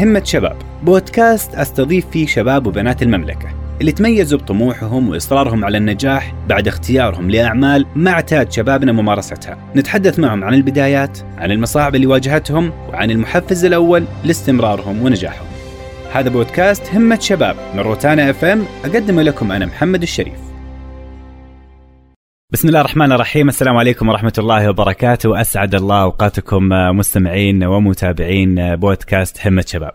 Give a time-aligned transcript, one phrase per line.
[0.00, 0.56] همة شباب.
[0.82, 3.48] بودكاست أستضيف فيه شباب وبنات المملكة
[3.80, 9.58] اللي تميزوا بطموحهم وإصرارهم على النجاح بعد اختيارهم لأعمال ما اعتاد شبابنا ممارستها.
[9.76, 15.46] نتحدث معهم عن البدايات عن المصاعب اللي واجهتهم وعن المحفز الأول لاستمرارهم ونجاحهم.
[16.12, 20.53] هذا بودكاست همة شباب من روتانا إف إم أقدمه لكم أنا محمد الشريف.
[22.54, 23.48] بسم الله الرحمن الرحيم.
[23.48, 25.40] السلام عليكم ورحمة الله وبركاته.
[25.40, 29.90] أسعد الله أوقاتكم مستمعين ومتابعين بودكاست همة شباب.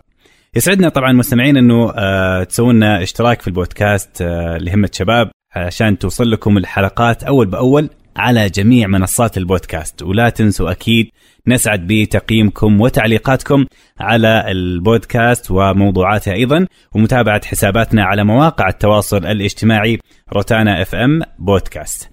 [0.56, 6.56] يسعدنا طبعا مستمعين أنه آه، تسوون اشتراك في البودكاست آه، لهمة شباب عشان توصل لكم
[6.56, 10.02] الحلقات أول بأول على جميع منصات البودكاست.
[10.02, 11.10] ولا تنسوا أكيد
[11.46, 13.66] نسعد بتقييمكم وتعليقاتكم
[14.00, 19.98] على البودكاست وموضوعاته أيضا ومتابعة حساباتنا على مواقع التواصل الاجتماعي
[20.32, 22.09] روتانا اف ام بودكاست.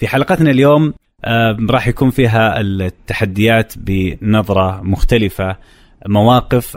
[0.00, 5.56] في حلقتنا اليوم آه، راح يكون فيها التحديات بنظرة مختلفة
[6.06, 6.76] مواقف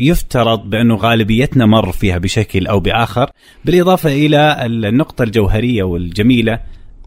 [0.00, 3.30] يفترض بأنه غالبيتنا مر فيها بشكل أو بآخر
[3.64, 6.60] بالإضافة إلى النقطة الجوهرية والجميلة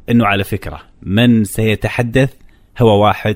[0.10, 2.34] أنه على فكرة من سيتحدث
[2.80, 3.36] هو واحد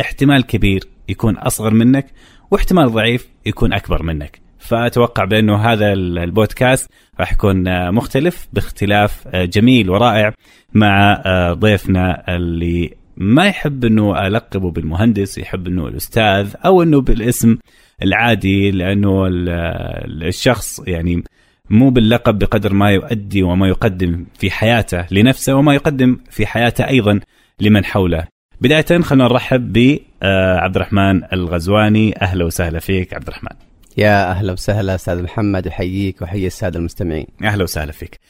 [0.00, 2.06] احتمال كبير يكون أصغر منك
[2.50, 4.45] واحتمال ضعيف يكون أكبر منك.
[4.58, 6.90] فأتوقع بأنه هذا البودكاست
[7.20, 10.32] راح يكون مختلف باختلاف جميل ورائع
[10.74, 17.56] مع ضيفنا اللي ما يحب إنه ألقبه بالمهندس يحب إنه الأستاذ أو إنه بالاسم
[18.02, 21.24] العادي لأنه الشخص يعني
[21.70, 27.20] مو باللقب بقدر ما يؤدي وما يقدم في حياته لنفسه وما يقدم في حياته أيضا
[27.60, 28.24] لمن حوله.
[28.60, 33.56] بدايه خلينا نرحب بعبد الرحمن الغزواني أهلا وسهلا فيك عبد الرحمن.
[33.96, 37.26] يا أهلا وسهلا أستاذ محمد أحييك وأحيي السادة المستمعين.
[37.42, 38.20] أهلا وسهلا فيك.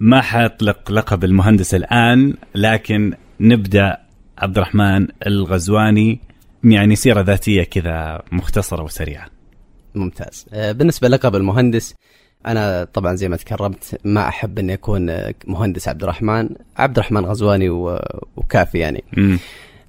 [0.00, 3.98] ما حاطلق لقب المهندس الآن لكن نبدأ
[4.38, 6.20] عبد الرحمن الغزواني
[6.64, 9.26] يعني سيرة ذاتية كذا مختصرة وسريعة
[9.94, 11.94] ممتاز بالنسبة لقب المهندس
[12.46, 17.68] أنا طبعا زي ما تكرمت ما أحب أني أكون مهندس عبد الرحمن عبد الرحمن غزواني
[18.36, 19.36] وكافي يعني م.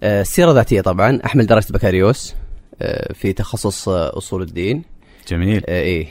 [0.04, 2.36] السيرة الذاتية طبعا أحمل درجة بكالوريوس
[3.14, 4.84] في تخصص أصول الدين
[5.28, 6.08] جميل إيه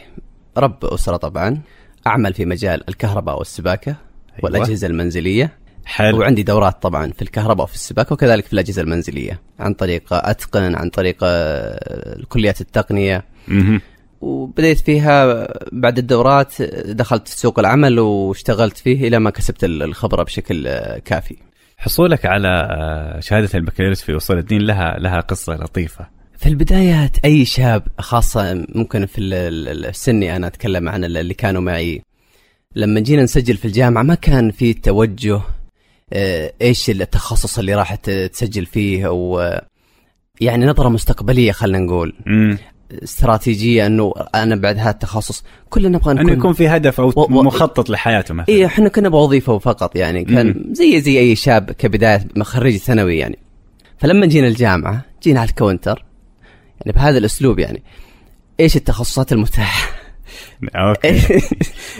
[0.57, 1.61] رب أسرة طبعا
[2.07, 4.41] أعمل في مجال الكهرباء والسباكة أيوة.
[4.43, 5.53] والأجهزة المنزلية
[5.85, 10.75] حلو وعندي دورات طبعا في الكهرباء وفي السباكة وكذلك في الأجهزة المنزلية عن طريق أتقن
[10.75, 11.17] عن طريق
[12.29, 13.81] كليات التقنية مه.
[14.21, 20.69] وبديت فيها بعد الدورات دخلت في سوق العمل واشتغلت فيه إلى ما كسبت الخبرة بشكل
[20.99, 21.37] كافي.
[21.77, 22.69] حصولك على
[23.21, 26.22] شهادة البكالوريوس في أصول الدين لها لها قصة لطيفة.
[26.43, 32.03] في البدايات أي شاب خاصة ممكن في السني أنا أتكلم عن اللي كانوا معي
[32.77, 35.41] لما جينا نسجل في الجامعة ما كان في توجه
[36.63, 39.41] إيش التخصص اللي راح تسجل فيه أو
[40.41, 42.59] يعني نظرة مستقبلية خلينا نقول مم.
[43.03, 47.43] استراتيجية إنه أنا بعد هذا التخصص كلنا نبغى نكون انه يكون في هدف أو و...
[47.43, 50.75] مخطط لحياته مثلا اي إحنا كنا بوظيفة فقط يعني كان مم.
[50.75, 53.39] زي زي أي شاب كبداية خريج ثانوي يعني
[53.99, 56.12] فلما جينا الجامعة جينا على الكاونتر
[56.87, 57.83] يعني بهذا الأسلوب يعني.
[58.61, 59.91] إيش التخصصات المتاحة؟
[60.75, 61.21] أوكي.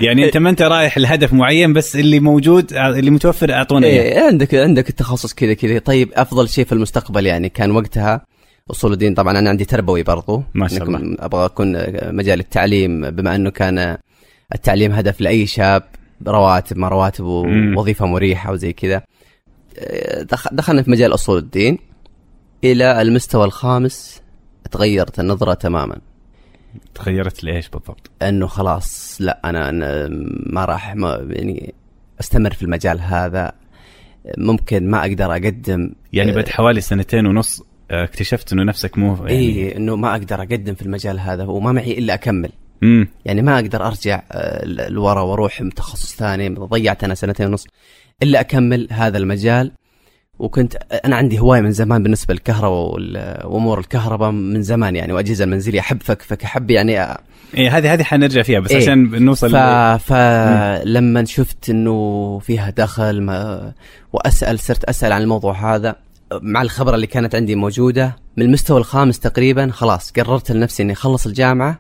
[0.01, 4.03] يعني أنت ما أنت رايح لهدف معين بس اللي موجود اللي متوفر أعطونا إياه.
[4.03, 5.79] إيه عندك عندك التخصص كذا كذا.
[5.79, 8.27] طيب أفضل شيء في المستقبل يعني كان وقتها
[8.71, 9.15] أصول الدين.
[9.15, 10.43] طبعا أنا عندي تربوي برضو.
[10.55, 11.17] ما شاء الله.
[11.19, 11.77] أبغى أكون
[12.17, 13.99] مجال التعليم بما أنه كان
[14.55, 15.83] التعليم هدف لأي شاب
[16.27, 19.03] رواتب ما رواتب ووظيفه مريحة وزي كذا.
[20.53, 21.79] دخلنا في مجال أصول الدين
[22.65, 24.22] إلى المستوى الخامس.
[24.73, 25.97] تغيرت النظرة تماما
[26.95, 30.09] تغيرت لإيش بالضبط؟ إنه خلاص لا أنا, أنا
[30.47, 31.75] ما راح ما يعني
[32.21, 33.53] أستمر في المجال هذا
[34.39, 39.77] ممكن ما أقدر أقدم يعني بعد حوالي سنتين ونص اكتشفت إنه نفسك مو يعني اي
[39.77, 42.51] إنه ما أقدر أقدم في المجال هذا وما معي إلا أكمل
[42.83, 43.09] مم.
[43.25, 44.23] يعني ما أقدر أرجع
[44.89, 47.67] لورا وأروح تخصص ثاني ضيعت أنا سنتين ونص
[48.23, 49.73] إلا أكمل هذا المجال
[50.43, 52.97] وكنت أنا عندي هواية من زمان بالنسبة للكهرباء
[53.45, 57.19] وأمور الكهرباء من زمان يعني وأجهزة المنزليه أحب فكفك احب يعني أ...
[57.55, 58.77] إيه هذه هذه حنرجع فيها بس إيه.
[58.77, 59.57] عشان نوصل ف...
[60.13, 63.73] فلما شفت إنه فيها دخل ما...
[64.13, 65.97] وأسأل صرت أسأل عن الموضوع هذا
[66.33, 71.27] مع الخبرة اللي كانت عندي موجودة من المستوى الخامس تقريبا خلاص قررت لنفسي إني أخلص
[71.27, 71.79] الجامعة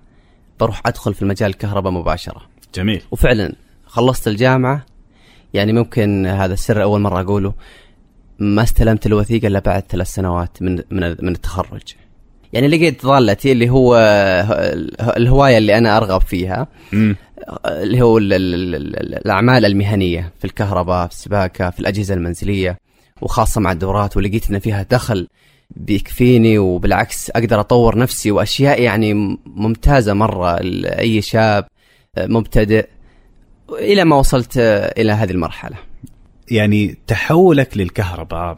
[0.61, 2.43] بروح أدخل في المجال الكهرباء مباشرة.
[2.75, 3.03] جميل.
[3.11, 3.55] وفعلا
[3.87, 4.87] خلصت الجامعة
[5.55, 7.55] يعني ممكن هذا السر أول مرة أقوله
[8.38, 11.82] ما استلمت الوثيقة إلا بعد ثلاث سنوات من من من التخرج.
[12.52, 13.96] يعني لقيت ضالتي اللي هو
[15.17, 17.14] الهواية اللي أنا أرغب فيها م.
[17.67, 22.79] اللي هو ال ال ال الأعمال المهنية في الكهرباء في السباكة في الأجهزة المنزلية
[23.23, 25.29] وخاصة مع الدورات ولقيت إن فيها دخل
[25.70, 31.64] بيكفيني وبالعكس أقدر أطور نفسي وأشياء يعني ممتازة مرة لاي شاب
[32.19, 32.87] مبتدئ
[33.73, 34.52] إلى ما وصلت
[34.99, 35.76] إلى هذه المرحلة.
[36.50, 38.55] يعني تحولك للكهرباء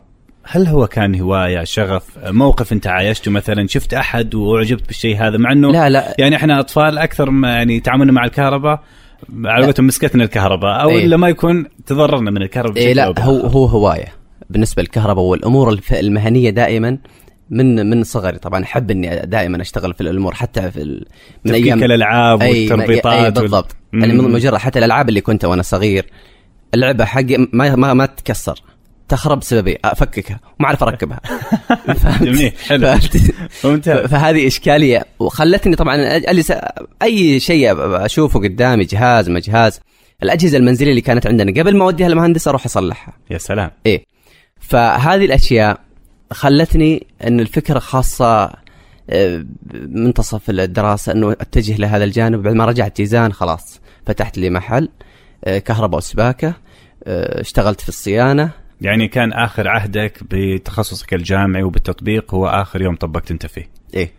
[0.46, 5.52] هل هو كان هواية شغف موقف انت عايشته مثلا شفت أحد وأعجبت بالشيء هذا مع
[5.52, 8.82] إنه لا لا يعني إحنا أطفال أكثر ما يعني تعاملنا مع الكهرباء
[9.44, 11.04] على قولتهم مسكتنا الكهرباء أو إيه.
[11.04, 13.14] إلا ما يكون تضررنا من الكهرباء إيه لا.
[13.20, 14.12] هو هو هواية
[14.50, 16.98] بالنسبة للكهرباء والأمور المهنية دائما
[17.50, 21.06] من من صغري طبعا أحب إني دائما أشتغل في الأمور حتى في ال-
[21.44, 24.00] من تفكيك الألعاب أي- والتربيطات أي وال- بالضبط مم.
[24.00, 26.06] يعني من مجرد حتى الألعاب اللي كنت وأنا صغير
[26.74, 28.62] اللعبة حقي ما ما, ما تتكسر
[29.08, 30.40] تخرب بسببي أفككها.
[30.58, 31.20] وما أعرف أركبها؟
[32.20, 32.52] جميل.
[32.68, 32.98] حلو؟
[33.64, 34.06] ممتاز.
[34.06, 35.04] فهذه إشكالية.
[35.18, 36.52] وخلتني طبعا أجلس
[37.02, 37.74] أي شيء
[38.04, 39.80] أشوفه قدامي جهاز ما جهاز.
[40.22, 43.14] الأجهزة المنزلية اللي كانت عندنا قبل ما أوديها للمهندس أروح أصلحها.
[43.30, 43.70] يا سلام.
[43.86, 44.04] إيه.
[44.60, 45.80] فهذه الأشياء
[46.30, 48.50] خلتني إن الفكرة خاصة
[49.10, 52.42] آه، منتصف الدراسة إنه أتجه لهذا الجانب.
[52.42, 54.88] بعد ما رجعت جيزان خلاص فتحت لي محل
[55.44, 56.63] آه، كهرباء وسباكة.
[57.06, 58.50] اشتغلت في الصيانة.
[58.80, 63.68] يعني كان آخر عهدك بتخصصك الجامعي وبالتطبيق هو آخر يوم طبقت أنت فيه.
[63.94, 64.12] إيه.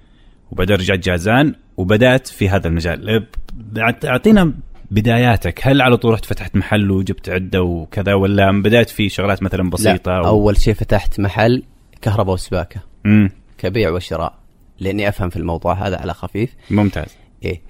[0.51, 3.27] وبعدين رجعت جازان وبدأت في هذا المجال.
[3.53, 4.53] ب- أعطينا
[4.91, 5.67] بداياتك.
[5.67, 10.11] هل على طول رحت فتحت محل وجبت عدة وكذا ولا بدأت في شغلات مثلا بسيطة
[10.11, 10.25] لا أو...
[10.27, 11.63] أول شيء فتحت محل
[12.01, 12.81] كهرباء وسباكة.
[13.03, 13.29] مم.
[13.57, 14.33] كبيع وشراء
[14.79, 16.49] لأني أفهم في الموضوع هذا على خفيف.
[16.71, 17.15] ممتاز.
[17.43, 17.61] إيه.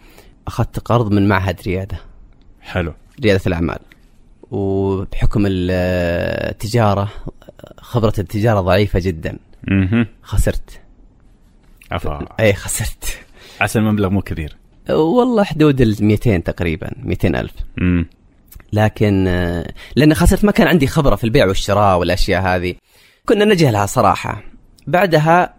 [0.47, 1.97] أخذت قرض من معهد ريادة.
[2.61, 2.93] حلو.
[3.23, 3.79] ريادة الأعمال.
[4.59, 5.71] وبحكم ال-
[6.51, 7.11] التجارة
[7.77, 9.37] خبرة التجارة ضعيفة جدا.
[10.21, 10.81] خسرت.
[11.91, 12.27] عفا.
[12.39, 13.19] أي خسرت.
[13.61, 14.55] عسى المبلغ مو كبير.
[14.89, 17.51] والله حدود ال 200 تقريبا 200 ألف.
[17.81, 18.05] امم
[18.73, 19.23] لكن
[19.95, 22.75] لأن خسرت ما كان عندي خبرة في البيع والشراء والأشياء هذه.
[23.25, 24.43] كنا نجهلها صراحة.
[24.87, 25.53] بعدها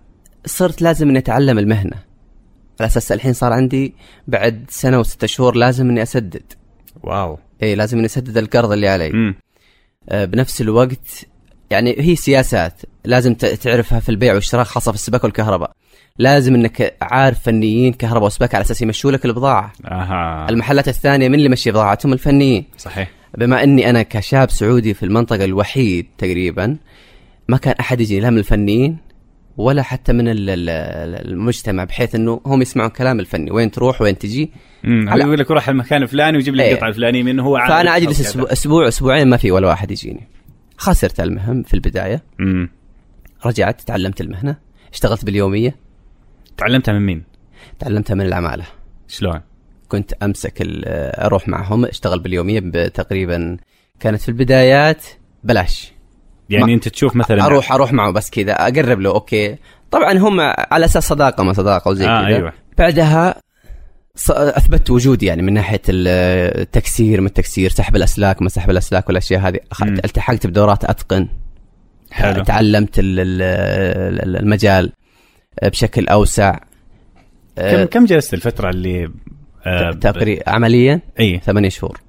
[0.46, 1.96] صرت لازم إني أتعلم المهنة.
[2.80, 3.94] على أساس الحين صار عندي
[4.28, 6.42] بعد سنة وستة شهور لازم إني أسدد.
[7.02, 7.38] واو.
[7.62, 9.10] اي لازم اني اسدد القرض اللي علي.
[9.10, 9.34] امم
[10.08, 11.26] آه، بنفس الوقت
[11.70, 15.70] يعني هي سياسات لازم تعرفها في البيع والشراء خاصة في السباكه والكهرباء.
[16.18, 19.72] لازم إنك عارف فنيين كهرباء وسباكه على أساس يمشوا لك البضاعة.
[19.84, 20.48] أها.
[20.48, 22.64] المحلات الثانية من اللي يمشي بضاعتهم الفنيين.
[22.78, 23.10] صحيح.
[23.38, 26.76] بما إني أنا كشاب سعودي في المنطقة الوحيد تقريبا
[27.48, 28.96] ما كان أحد يجي لا من الفنيين
[29.56, 33.50] ولا حتى من ال- ال- المجتمع بحيث إنه هم يسمعون كلام الفني.
[33.50, 34.50] وين تروح وين تجي
[34.86, 36.72] على- يقول لك روح المكان الفلاني ويجيب لي إيه.
[36.72, 38.20] القطعة الفلانية منه هو عارف فأنا أجلس.
[38.20, 40.28] أسبوع أسبوع أسبوعين ما في ولا واحد يجيني.
[40.78, 42.22] خسرت المهم في البداية.
[42.40, 42.70] امم
[43.46, 44.56] رجعت تعلمت المهنة.
[44.92, 45.76] اشتغلت باليومية.
[46.56, 47.22] تعلمتها من مين؟
[47.78, 48.64] تعلمتها من العماله
[49.08, 49.40] شلون؟
[49.88, 50.84] كنت أمسك ال-
[51.24, 53.56] أروح معهم اشتغل باليومية تقريبا
[54.00, 55.04] كانت في البدايات
[55.44, 55.92] بلاش.
[56.50, 59.56] يعني أنت تشوف مثلا أروح أروح معه بس كذا أقرب له أوكي.
[59.90, 60.40] طبعا هم
[60.70, 62.36] على أساس صداقة ما صداقة وزي آه كذا.
[62.36, 62.52] أيوه.
[62.78, 63.34] بعدها
[64.30, 66.08] اثبت وجودي يعني من ناحية ال-
[66.60, 69.58] التكسير من التكسير سحب الأسلاك ما سحب الأسلاك والأشياء هذه.
[69.82, 69.88] مم.
[69.94, 71.28] التحقت بدورات أتقن.
[72.10, 72.42] حلو.
[72.44, 73.42] تعلمت ال- ال-
[74.28, 74.92] ال- المجال
[75.62, 76.52] بشكل أوسع.
[77.56, 79.08] كم آه، كم جلست الفترة اللي
[79.66, 81.40] آه تقريبا عمليا؟ إي.
[81.44, 82.00] ثمانية شهور.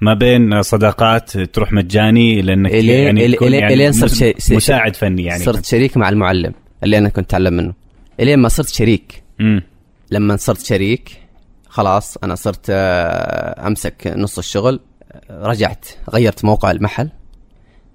[0.00, 5.24] ما بين صداقات تروح مجاني لأنك إلين- يعني تكون إلين- يعني إلين صرت مساعد فني
[5.24, 5.44] يعني.
[5.44, 6.52] صرت شريك مع المعلم
[6.84, 7.74] اللي أنا كنت أتعلم منه.
[8.20, 9.22] إلين ما صرت شريك.
[9.40, 9.62] امم
[10.14, 11.20] لما صرت شريك
[11.68, 14.80] خلاص أنا صرت آه، أمسك نص الشغل.
[15.30, 17.10] رجعت غيرت موقع المحل.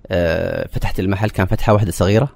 [0.08, 2.29] آه، فتحت المحل كان فتحة واحدة صغيرة.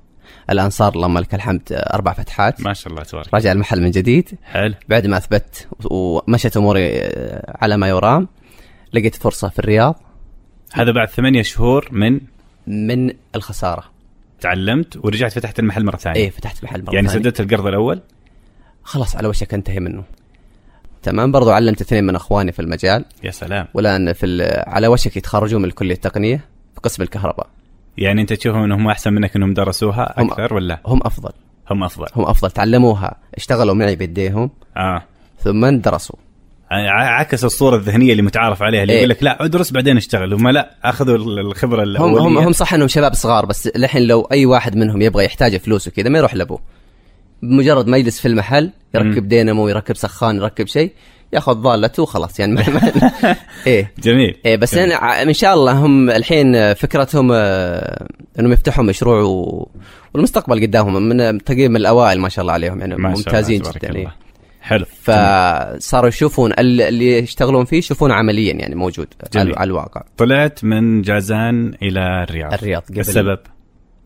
[0.49, 2.61] الآن صار اللهم لك الحمد آه، أربع فتحات.
[2.61, 3.33] ما شاء الله تبارك.
[3.33, 4.29] رجع المحل من جديد.
[4.43, 4.73] حلو.
[4.89, 7.01] بعد ما أثبت ومشت أموري
[7.61, 8.27] على ما يرام
[8.93, 9.99] لقيت فرصة في الرياض.
[10.73, 12.19] هذا بعد ثمانية شهور من؟
[12.67, 13.83] من الخسارة.
[14.41, 16.19] تعلمت ورجعت فتحت المحل مرة ثانية.
[16.19, 17.23] إيه فتحت محل مرة يعني ثانية.
[17.23, 18.01] سددت القرض الأول؟
[18.83, 20.03] خلاص على وشك انتهي منه.
[21.03, 23.05] تمام؟ برضو علمت اثنين من اخواني في المجال.
[23.23, 23.67] يا سلام.
[23.73, 26.37] والآن في ال- على وشك يتخرجون من الكلية التقنية
[26.75, 27.47] في قسم الكهرباء.
[27.97, 31.31] يعني انت تشوفهم انهم احسن منك انهم درسوها هم- أكثر ولا؟ هم أفضل.
[31.71, 32.07] هم أفضل.
[32.15, 32.51] هم أفضل.
[32.51, 33.15] تعلموها.
[33.35, 34.49] اشتغلوا معي بيديهم.
[34.77, 35.03] آه.
[35.43, 36.15] ثم درسوا
[36.71, 38.97] ع- عكس الصورة الذهنية اللي متعارف عليها اللي إيه.
[38.99, 40.33] يقول لك لا ادرس بعدين اشتغل.
[40.33, 42.27] هم لا أخذوا ال- الخبرة هم الأولية.
[42.27, 45.87] هم هم صح إنهم شباب صغار بس الحين لو أي واحد منهم يبغى يحتاج فلوس
[45.87, 46.59] وكذا ما يروح لأبوه.
[47.49, 49.27] بمجرد ما يجلس في المحل يركب.
[49.27, 50.91] دينامو يركب سخان يركب شيء
[51.33, 52.91] ياخذ ضالته وخلاص يعني ما ما
[53.67, 54.91] إيه جميل إيه بس جميل.
[54.91, 58.07] أنا إن شاء الله هم الحين فكرتهم آه،
[58.39, 59.69] إنهم يفتحوا مشروع و...
[60.13, 63.61] والمستقبل قدامهم من تقريبا من الأوائل ما شاء الله عليهم يعني ما شاء الله ممتازين
[63.61, 63.99] جدا الله.
[63.99, 64.15] إيه.
[64.61, 69.55] حلو فصاروا يشوفون ال- اللي يشتغلون فيه يشوفونه عمليا يعني موجود جميل.
[69.57, 73.39] على الواقع طلعت من جازان إلى الرياض الرياض السبب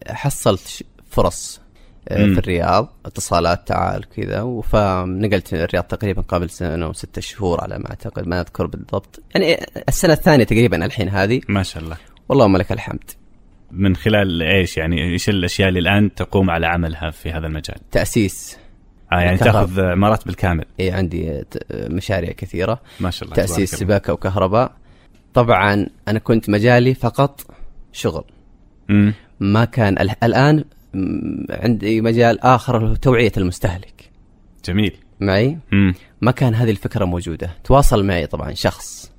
[0.07, 1.61] حصلت فرص.
[2.09, 8.27] في الرياض اتصالات تعال كذا فنقلت الرياض تقريبا قبل سنة وستة شهور على ما أعتقد
[8.27, 9.21] ما أذكر بالضبط.
[9.35, 11.41] يعني السنة الثانية تقريبا الحين هذه.
[11.49, 11.97] ما شاء الله.
[12.29, 13.11] واللهم لك الحمد.
[13.71, 18.57] من خلال إيش يعني إيش الأشياء اللي الآن تقوم على عملها في هذا المجال؟ تأسيس.
[19.11, 19.65] آه يعني الكهرباء.
[19.65, 20.65] تأخذ عمارات بالكامل.
[20.79, 22.81] إيه عندي مشاريع كثيرة.
[22.99, 23.75] ما شاء الله تأسيس.
[23.75, 24.71] سباكة وكهرباء.
[25.33, 27.41] طبعا أنا كنت مجالي فقط
[27.91, 28.23] شغل.
[28.89, 29.13] مم.
[29.39, 30.63] ما كان ال- الآن
[31.49, 34.11] عندي مجال آخر توعية المستهلك.
[34.65, 34.95] جميل.
[35.19, 35.93] معي؟ مم.
[36.21, 37.49] ما كان هذه الفكرة موجودة.
[37.63, 39.11] تواصل معي طبعا شخص.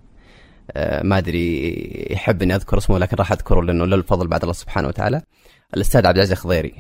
[0.70, 4.52] آه، ما أدري يحب اني أذكر اسمه لكن راح أذكره لأنه له الفضل بعد الله
[4.52, 5.22] سبحانه وتعالى.
[5.74, 6.74] الأستاذ عبد العزيز الخضيري.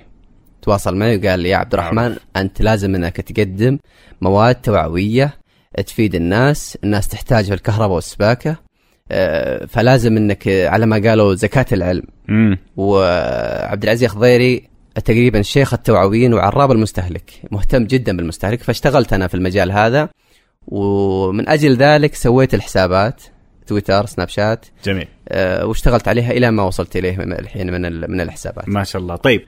[0.62, 3.78] تواصل معي وقال لي يا عبد الرحمن أنت لازم إنك تقدم
[4.20, 5.34] مواد توعوية
[5.86, 6.78] تفيد الناس.
[6.84, 8.56] الناس تحتاج في الكهرباء والسباكة.
[9.10, 12.02] آه، فلازم إنك على ما قالوا زكاة العلم.
[12.28, 12.58] مم.
[12.76, 14.68] وعبد العزيز الخضيري
[15.04, 17.30] تقريبا شيخ التوعويين وعراب المستهلك.
[17.50, 20.08] مهتم جدا بالمستهلك فاشتغلت أنا في المجال هذا.
[20.66, 23.22] ومن أجل ذلك سويت الحسابات
[23.66, 24.66] تويتر سناب شات.
[24.84, 25.08] جميل.
[25.28, 28.68] أه واشتغلت عليها إلى ما وصلت إليه الحين من من الحسابات.
[28.68, 29.16] ما شاء الله.
[29.16, 29.40] طيب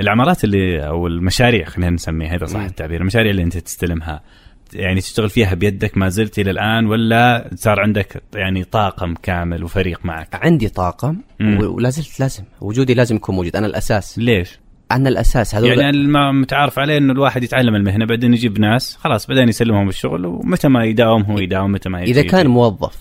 [0.00, 2.60] العمارات اللي أو المشاريع خلينا نسميها إذا صح.
[2.60, 4.22] التعبير المشاريع اللي أنت تستلمها
[4.74, 10.00] يعني تشتغل فيها بيدك ما زلت إلى الآن ولا صار عندك يعني طاقم كامل وفريق
[10.04, 11.60] معك؟ عندي طاقم مم.
[11.60, 13.56] ولا زلت لازم وجودي لازم يكون موجود.
[13.56, 14.18] أنا الأساس.
[14.18, 14.58] ليش؟
[14.92, 19.26] أنا الأساس هذول يعني الم- متعارف عليه إنه الواحد يتعلم المهنة بعدين يجيب ناس خلاص
[19.26, 22.46] بعدين يسلمهم الشغل ومتى ما يداوم هو يداوم متى ما يجي اذا كان.
[22.46, 22.96] موظف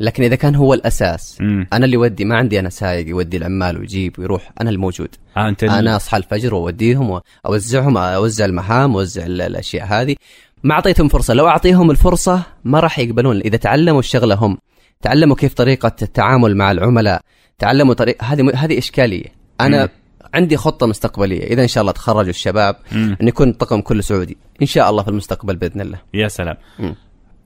[0.00, 1.66] لكن إذا كان هو الأساس مم.
[1.72, 5.64] أنا اللي ودي ما عندي أنا سايق يودي العمال ويجيب ويروح أنا الموجود آه أنت
[5.64, 10.16] أنا أصحى الفجر وأوديهم واوزعهم أوزع المهام واوزع ال- الأشياء هذه
[10.62, 14.58] ما أعطيتهم فرصة لو أعطيهم الفرصة ما راح يقبلون إذا تعلموا الشغلة هم
[15.02, 17.20] تعلموا كيف طريقة التعامل مع العملاء
[17.58, 19.26] تعلموا طريق هذه هذه إشكالية
[19.60, 19.88] أنا مم.
[20.34, 21.44] عندي خطة مستقبلية.
[21.44, 23.16] إذا إن شاء الله تخرجوا الشباب مم.
[23.22, 24.36] إن يكون الطقم كله سعودي.
[24.62, 25.98] إن شاء الله في المستقبل بإذن الله.
[26.14, 26.56] يا سلام.
[26.78, 26.94] مم.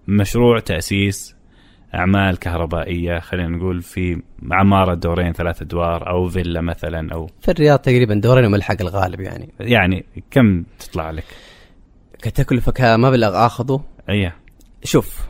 [0.08, 1.36] مشروع تأسيس
[1.94, 7.78] أعمال كهربائية خلينا نقول في عمارة دورين ثلاث ادوار أو فيلا مثلا أو في الرياض
[7.78, 9.48] تقريبا دورين وملحق الغالب يعني.
[9.60, 11.24] يعني كم تطلع لك؟
[12.22, 13.84] كتكلفه كمبلغ آخذه.
[14.08, 14.36] إيه
[14.84, 15.20] شوف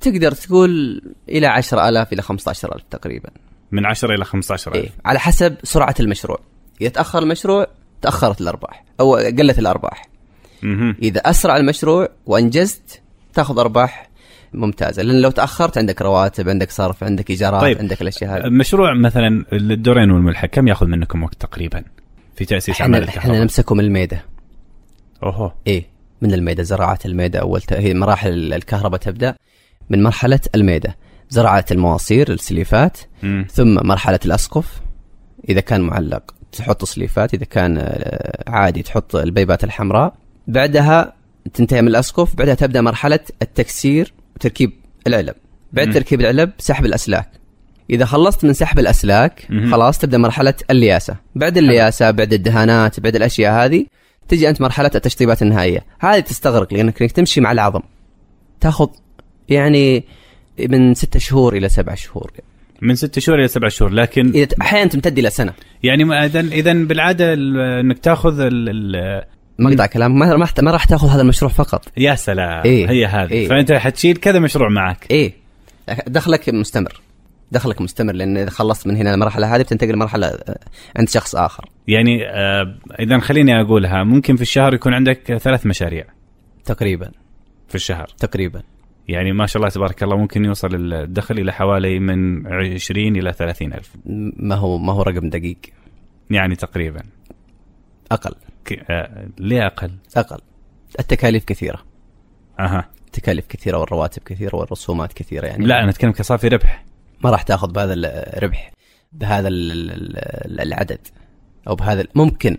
[0.00, 3.30] تقدر تقول إلى 10000 إلى 15000 تقريبا.
[3.72, 6.40] من 10 إلى 15000 إيه؟ على حسب سرعة المشروع.
[6.80, 7.66] اذا تاخر المشروع
[8.02, 10.08] تأخرت الأرباح أو قلت الأرباح.
[11.02, 13.02] إذا أسرع المشروع وأنجزت
[13.34, 14.10] تأخذ أرباح
[14.54, 17.78] ممتازة لأن لو تأخرت عندك رواتب عندك صرف عندك إيجارات طيب.
[17.78, 21.84] عندك الأشياء هذه مشروع مثلا الدورين والملحق كم يأخذ منكم وقت تقريبا
[22.36, 24.24] في تأسيس اعمال إحنا؟ نمسكه من الميدة
[25.22, 25.84] أوهو إيه
[26.22, 27.72] من الميدة زراعة الميدة أول ت...
[27.72, 29.36] هي مراحل الكهرباء تبدأ
[29.90, 30.96] من مرحلة الميدة
[31.30, 32.98] زراعة المواصير السليفات.
[33.52, 34.80] ثم مرحلة الأسقف
[35.48, 40.14] إذا كان معلق تحط سليفات إذا كان آه، عادي تحط البيبات الحمراء.
[40.46, 41.12] بعدها
[41.54, 44.72] تنتهي من الأسقف بعدها تبدأ مرحلة التكسير وتركيب
[45.06, 45.34] العلب.
[45.72, 45.92] بعد مم.
[45.92, 47.28] تركيب العلب سحب الأسلاك.
[47.90, 49.70] إذا خلصت من سحب الأسلاك مهم.
[49.70, 51.16] خلاص تبدأ مرحلة الياسة.
[51.34, 53.86] بعد الياسة بعد الدهانات بعد الأشياء هذه
[54.28, 55.84] تجي أنت مرحلة التشطيبات النهائية.
[56.00, 57.80] هذه تستغرق لأنك تمشي مع العظم.
[58.60, 58.88] تاخذ
[59.48, 60.04] يعني
[60.58, 62.30] من ستة شهور إلى سبع شهور.
[62.82, 65.52] من ست شهور إلى سبع شهور لكن إذا أحيانا تمتد إلى سنة.
[65.82, 69.22] يعني اذا اذا بالعادة ال- إنك تاخذ ال
[69.58, 70.18] مقطع كلام.
[70.18, 71.84] ما ما ما راح تاخذ هذا المشروع فقط.
[71.96, 72.62] يا سلام.
[72.64, 72.90] إيه.
[72.90, 73.30] هي هذه.
[73.30, 73.48] إيه.
[73.48, 75.06] فأنت حتشيل كذا مشروع معك.
[75.10, 75.32] إيه.
[76.06, 77.00] دخلك مستمر.
[77.52, 80.58] دخلك مستمر لأن إذا خلصت من هنا المرحلة هذه بتنتقل لمرحلة آه،
[80.96, 81.68] عند شخص آخر.
[81.88, 86.04] يعني آه اذا خليني أقولها ممكن في الشهر يكون عندك ثلاث مشاريع.
[86.64, 87.10] تقريبا.
[87.68, 88.06] في الشهر.
[88.18, 88.62] تقريبا.
[89.08, 93.72] يعني ما شاء الله تبارك الله ممكن يوصل الدخل إلى حوالي من 20 إلى 30
[93.72, 93.96] ألف.
[94.36, 95.58] ما هو ما هو رقم دقيق؟
[96.30, 97.02] يعني تقريبا.
[98.12, 98.34] أقل.
[98.90, 100.38] آه ليه أقل؟ أقل.
[101.00, 101.82] التكاليف كثيرة.
[102.60, 102.90] أها.
[103.06, 105.66] التكاليف كثيرة والرواتب كثيرة والرسومات كثيرة يعني.
[105.66, 106.84] لا أنا أتكلم كصافي ربح.
[107.24, 108.72] ما راح تأخذ بهذا الربح
[109.12, 110.98] بهذا ال- ال- ال- العدد
[111.68, 112.56] أو بهذا ممكن.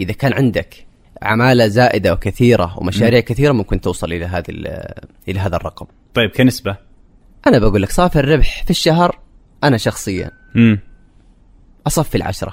[0.00, 0.86] إذا كان عندك
[1.22, 4.92] عماله زائدة وكثيرة ومشاريع كثيرة ممكن توصل إلى هذه ال-
[5.28, 5.86] إلى هذا الرقم.
[6.14, 6.76] طيب كنسبة؟
[7.46, 9.18] أنا بقول لك صافي الربح في الشهر
[9.64, 10.78] أنا شخصيا امم
[11.86, 12.52] أصفي العشرة.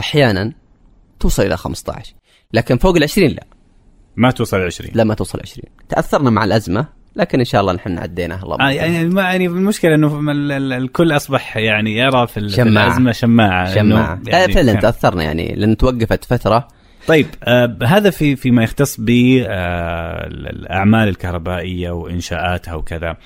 [0.00, 0.52] أحيانا
[1.20, 2.14] توصل إلى 15
[2.52, 3.46] لكن فوق العشرين لا.
[4.16, 7.98] ما توصل 20 لا ما توصل 20 تأثرنا مع الأزمة لكن إن شاء الله نحن
[7.98, 12.36] عديناها الله آه يعني ما يعني المشكلة إنه ال- ال- الكل أصبح يعني يرى في,
[12.36, 12.86] ال- في شماعة.
[12.86, 14.20] الأزمة شماعة شماعة.
[14.26, 15.54] يعني فعلا تأثرنا يعني.
[15.54, 16.68] لأن توقفت فترة
[17.10, 23.16] طيب آه هذا في فيما يختص بالاعمال الكهربائية وإنشاءاتها وكذا.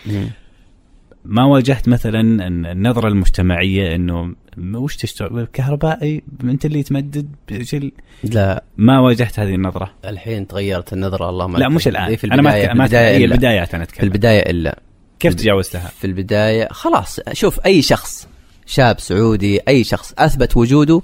[1.24, 4.34] ما واجهت مثلا النظرة المجتمعية إنه
[4.74, 7.92] وش تشتغل؟ كهربائي أنت اللي تمدد بشيل
[8.24, 8.64] لا.
[8.76, 11.88] ما واجهت هذه النظرة؟ الحين تغيرت النظرة اللهم لا مش.
[11.88, 12.16] الآن.
[12.16, 13.24] في أنا ما أتك- ما في البداية هي.
[13.24, 14.78] البدايات أنا في اتكلم البداية إلا.
[15.18, 18.28] كيف تجاوزتها؟ في البداية خلاص شوف أي شخص
[18.66, 21.02] شاب سعودي أي شخص أثبت وجوده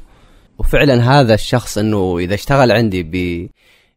[0.61, 3.51] وفعلا هذا الشخص إنه إذا اشتغل عندي بي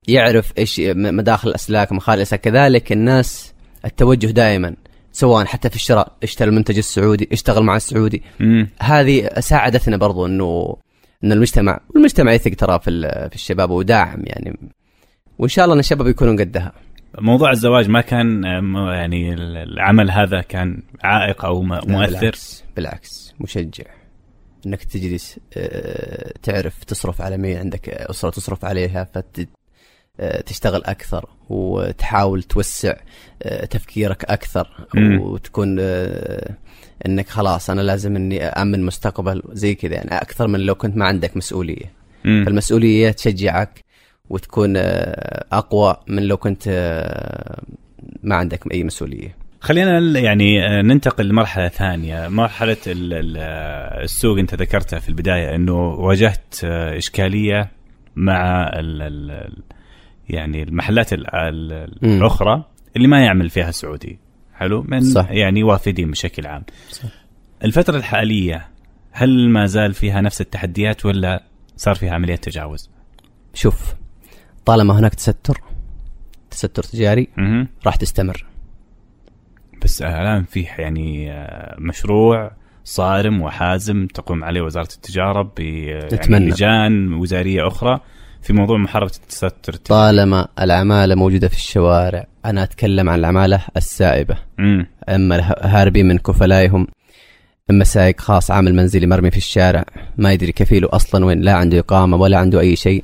[0.08, 2.42] يعرف إيش مداخل الأسلاك الأسلاك.
[2.42, 3.54] كذلك الناس
[3.86, 4.76] التوجه دائما
[5.12, 8.24] سواء حتى في الشراء اشتري المنتج السعودي اشتغل مع السعودي.
[8.40, 8.70] مم.
[8.82, 10.78] هذه ساعدتنا برضو إنه
[11.24, 14.58] إن المجتمع والمجتمع يثق ترى في في الشباب وداعم يعني.
[15.40, 16.72] وإن شاء الله إن الشباب يكونون قدها.
[17.20, 18.44] موضوع الزواج ما كان
[18.94, 23.84] يعني ال- العمل هذا كان عائق أو مؤثر؟ بالعكس, بالعكس مشجع.
[24.66, 29.48] انك تجلس آه، تعرف تصرف على مين عندك أسرة تصرف عليها فت
[30.20, 32.94] آه، أكثر وتحاول توسع
[33.44, 34.88] آه، تفكيرك أكثر.
[35.20, 36.56] وتكون آه،
[37.06, 41.06] إنك خلاص أنا لازم إني امن مستقبل زي كذا يعني أكثر من لو كنت ما
[41.06, 42.04] عندك مسؤولية.
[42.24, 43.84] فالمسؤولية تشجعك
[44.30, 47.64] وتكون آه، أقوى من لو كنت آه،
[48.24, 55.00] ما عندك أي مسؤولية خلينا يعني آه، ننتقل لمرحلة ثانية مرحلة آه، السوق انت ذكرتها
[55.00, 57.72] في البداية انه واجهت آه، إشكالية
[58.16, 59.54] مع ال ال
[60.30, 61.26] يعني المحلات ال-.
[62.04, 62.64] الأخرى
[62.96, 64.20] اللي ما يعمل فيها سعودي
[64.54, 65.32] حلو من صح.
[65.32, 67.10] يعني وافدين بشكل عام صح.
[67.64, 68.68] الفترة الحالية
[69.12, 71.44] هل ما زال فيها نفس التحديات ولا
[71.78, 72.90] صار فيها عملية تجاوز؟
[73.54, 73.96] شوف
[74.66, 75.62] طالما هناك تستر
[76.52, 77.28] تستر تجاري.
[77.86, 78.53] راح تستمر
[79.84, 82.52] بس الان في يعني آه، مشروع
[82.84, 86.50] صارم وحازم تقوم عليه وزارة التجارة ب يعني نتمنى.
[86.50, 88.00] لجان وزارية أخرى
[88.42, 89.74] في موضوع محاربة التستر.
[89.74, 94.38] طالما العمالة موجودة في الشوارع أنا أتكلم عن العمالة السائبة.
[94.60, 96.88] امم أما الهاربين من كفلائهم
[97.70, 99.86] إما سائق خاص عامل منزلي مرمي في الشارع
[100.18, 103.04] ما يدري كفيله أصلا وين لا عنده إقامة ولا عنده أي شيء.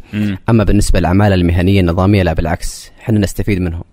[0.50, 3.84] أما بالنسبة للعمالة المهنية النظامية لا بالعكس إحنا نستفيد منهم.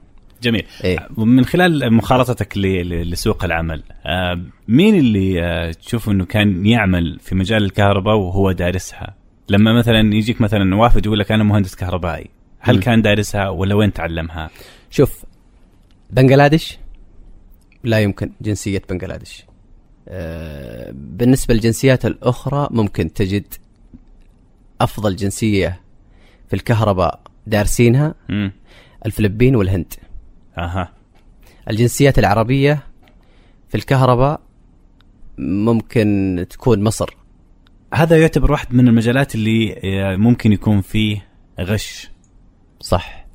[0.46, 0.66] جميل.
[0.84, 1.08] إيه.
[1.16, 7.64] ومن خلال مخالطتك لسوق العمل آه، مين اللي آه، تشوف إنه كان يعمل في مجال
[7.64, 9.14] الكهرباء وهو دارسها؟
[9.49, 12.80] لما مثلا يجيك مثلا وافد يقول لك أنا مهندس كهربائي هل مم.
[12.80, 14.50] كان دارسها ولا وين تعلمها؟
[14.90, 15.25] شوف
[16.10, 16.78] بنغلاديش؟
[17.84, 19.44] لا يمكن جنسية بنغلاديش.
[20.08, 23.54] آه، بالنسبة للجنسيات الأخرى ممكن تجد
[24.80, 25.80] أفضل جنسية
[26.49, 28.52] في الكهرباء دارسينها امم
[29.06, 29.94] الفلبين والهند.
[30.58, 30.92] أها.
[31.71, 32.82] الجنسيات العربية
[33.69, 34.40] في الكهرباء
[35.38, 37.16] ممكن تكون مصر.
[37.95, 41.26] هذا يعتبر واحد من المجالات اللي آه، ممكن يكون فيه
[41.60, 42.10] غش.
[42.80, 43.26] صح.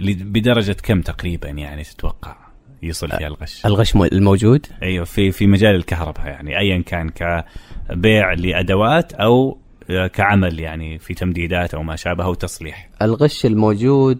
[0.00, 2.36] بدرجة كم تقريبا يعني تتوقع
[2.82, 8.32] يصل فيها الغش؟ الغش مو- الموجود؟ أيوه في في مجال الكهرباء يعني ايا كان كبيع
[8.32, 9.58] لأدوات أو
[9.90, 12.88] آه، كعمل يعني في تمديدات أو ما شابه أو تصليح.
[13.02, 14.18] الغش الموجود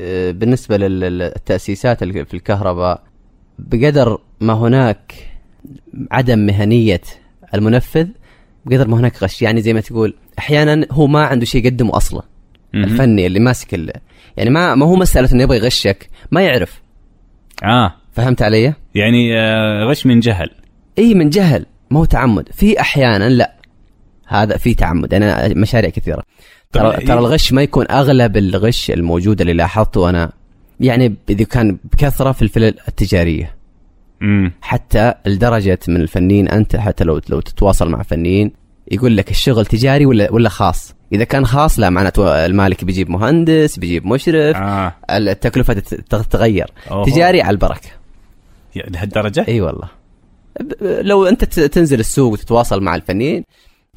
[0.00, 3.02] آه، بالنسبة للتأسيسات ال- في الكهرباء
[3.58, 5.14] بقدر ما هناك
[6.10, 7.00] عدم مهنية
[7.54, 8.06] المنفذ
[8.66, 9.42] بقدر ما هناك غش.
[9.42, 11.92] يعني زي ما تقول أحيانا هو ما عنده شيء يقدمه
[12.74, 12.84] مهم.
[12.84, 13.92] الفني اللي ماسك ال-
[14.36, 16.82] يعني ما ما هو مسألة إنه يبغى يغشك ما يعرف.
[17.64, 17.94] آه.
[18.12, 20.50] فهمت علي؟ يعني آه، غش من جهل.
[20.98, 22.48] اي من جهل ما هو تعمد.
[22.52, 23.54] في أحيانا لا
[24.26, 25.14] هذا في تعمد.
[25.14, 26.22] أنا مشاريع كثيرة.
[26.72, 30.32] ترى إيه؟ ترى الغش ما يكون أغلب الغش الموجود اللي لاحظته أنا.
[30.80, 33.54] يعني إذا كان بكثرة في الفلل التجارية.
[34.22, 38.52] امم حتى لدرجة من الفنيين أنت حتى لو لو تتواصل مع فنيين
[38.90, 40.94] يقول لك الشغل تجاري ولا ولا خاص.
[41.12, 44.92] إذا كان خاص لا معناته المالك بيجيب مهندس بيجيب مشرف آه.
[45.10, 46.70] التكلفة تت- تتغير.
[46.90, 47.04] أوهو.
[47.04, 47.88] تجاري على البركة.
[48.76, 49.88] لهالدرجة؟ إي والله.
[50.80, 53.44] لو أنت تنزل السوق وتتواصل مع الفنيين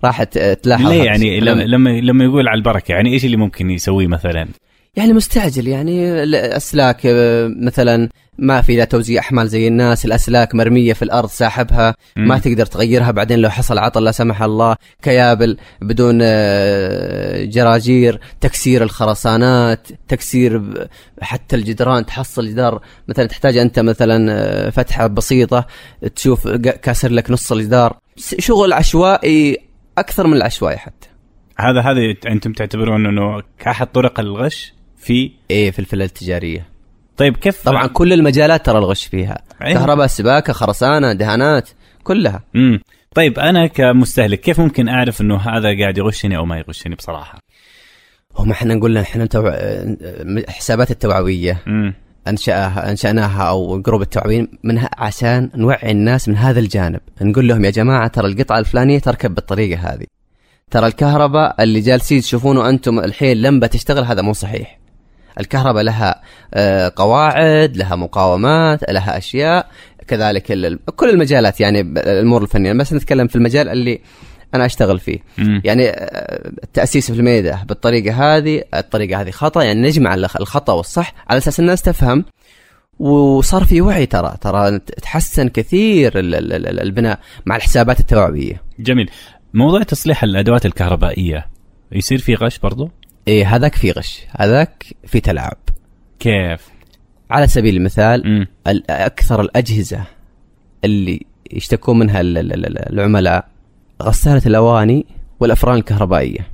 [0.03, 1.39] راح تلاحظ ليه يعني.
[1.39, 4.47] لما لما لما يقول على البركة يعني إيش اللي ممكن يسويه مثلا
[4.95, 10.93] يعني مستعجل يعني الأسلاك آه، مثلا ما في لا توزيع أحمال زي الناس الأسلاك مرمية
[10.93, 11.95] في الأرض ساحبها.
[12.17, 18.83] ما تقدر تغيرها بعدين لو حصل عطل لا سمح الله كيابل بدون آه، جراجير تكسير
[18.83, 20.87] الخرسانات تكسير
[21.21, 25.67] حتى الجدران تحصل جدار مثلا تحتاج أنت مثلا آه، فتحة بسيطة
[26.15, 31.07] تشوف كاسر لك نص الجدار شغل عشوائي أكثر من العشوائي حتى.
[31.59, 36.67] هذا هذا أنتم تعتبرون إنه كاحد طرق الغش في إيه في الفلل التجارية.
[37.17, 39.41] طيب كيف طبعا كل المجالات ترى الغش فيها.
[39.61, 39.79] أيوة.
[39.79, 41.69] كهرباء سباكة خرسانة دهانات
[42.03, 42.43] كلها.
[42.55, 42.81] امم
[43.15, 47.39] طيب أنا كمستهلك كيف ممكن أعرف إنه هذا قاعد يغشني أو ما يغشني بصراحة؟
[48.35, 49.59] هم إحنا نقول إحنا توع...
[50.47, 51.57] حسابات التوعوية.
[51.67, 51.93] امم
[52.27, 56.99] انشاها أنشأناها أو جروب التعويم منها عشان نوعي الناس من هذا الجانب.
[57.21, 60.05] نقول لهم يا جماعة ترى القطعة الفلانية تركب بالطريقة هذه.
[60.71, 64.79] ترى الكهرباء اللي جالسين تشوفونه أنتم الحين لمبة تشتغل هذا مو صحيح.
[65.39, 66.21] الكهرباء لها
[66.53, 69.67] آه، قواعد لها مقاومات لها أشياء.
[70.07, 72.73] كذلك كل المجالات يعني الأمور الفنية.
[72.73, 74.01] بس نتكلم في المجال اللي
[74.55, 75.19] أنا أشتغل فيه.
[75.37, 75.61] مم.
[75.65, 79.63] يعني آه، التاسيس في الميدة بالطريقة هذه الطريقة هذه خطأ.
[79.63, 82.25] يعني نجمع الخ- الخطأ والصح على أساس الناس تفهم
[82.99, 88.61] وصار في وعي ترى ترى تحسن كثير ال- ال- ال- البناء مع الحسابات التوعوية.
[88.79, 89.09] جميل.
[89.53, 91.47] موضوع تصليح الأدوات الكهربائية
[91.91, 92.89] يصير في غش برضو؟
[93.27, 94.21] إيه هذاك في غش.
[94.39, 95.57] هذاك في تلاعب
[96.19, 96.61] كيف؟
[97.29, 98.47] على سبيل المثال
[98.89, 100.03] أكثر الأجهزة
[100.83, 103.47] اللي يشتكون منها ال- ال- ال- العملاء
[104.01, 105.05] غسالة الأواني
[105.39, 106.47] والأفران الكهربائية.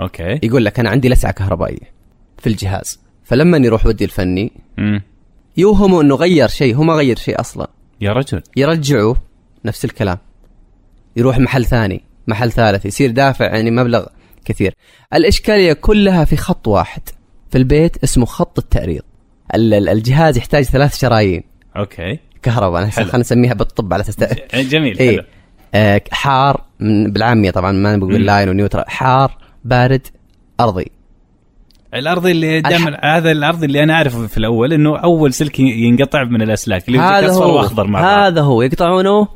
[0.00, 0.38] أوكي.
[0.42, 1.92] يقول لك أنا عندي لسعة كهربائية
[2.38, 5.02] في الجهاز فلما يروح ودي الفني مم.
[5.56, 7.70] يوهموا إنه غير شيء هو ما غير شيء أصلا.
[8.00, 8.42] يا رجل.
[8.56, 9.14] يرجعوا
[9.64, 10.18] نفس الكلام.
[11.16, 14.06] يروح محل ثاني محل ثالث يصير دافع يعني مبلغ
[14.44, 14.74] كثير.
[15.14, 17.02] الإشكالية كلها في خط واحد.
[17.50, 19.02] في البيت اسمه خط التأريض.
[19.54, 21.42] ال- ال- الجهاز يحتاج ثلاث شرايين.
[21.76, 22.18] okay.
[22.42, 22.90] كهرباء أنا.
[22.90, 24.16] خلينا نسميها بالطب على أساس
[24.54, 25.10] جميل إيه.
[25.16, 25.24] حلو.
[25.74, 27.96] آه، حار من بالعامية طبعا ما.
[27.96, 30.06] بقول line و neutral حار بارد
[30.60, 30.86] أرضي
[31.94, 36.42] الارضي اللي دائما هذا الارضي اللي أنا أعرفه في الأول إنه أول سلك ينقطع من
[36.42, 39.28] الأسلاك اللي هذا اصفر هو وأخضر مع بعض هذا هو يقطعونه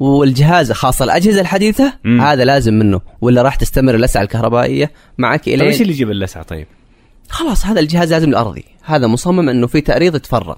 [0.00, 2.20] والجهاز خاصة الأجهزة الحديثة مم.
[2.20, 6.66] هذا لازم منه ولا راح تستمر اللسعه الكهربائية معك طيب إيش اللي يجيب اللسعه طيب؟
[7.28, 10.56] خلاص هذا الجهاز لازم الأرضي هذا مصمم إنه في تأريض يتفرغ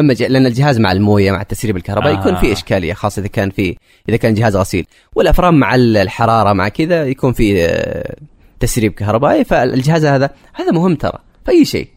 [0.00, 0.22] أما ج...
[0.22, 2.20] لأن الجهاز مع الموية مع التسريب الكهربائي آه.
[2.20, 3.76] يكون في إشكالية خاصة إذا كان في
[4.08, 8.16] إذا كان جهاز غسيل والافران مع ال- الحرارة مع كذا يكون في آه،
[8.60, 9.44] تسريب كهربائي.
[9.44, 11.88] فالجهاز هذا هذا مهم ترى في أي شيء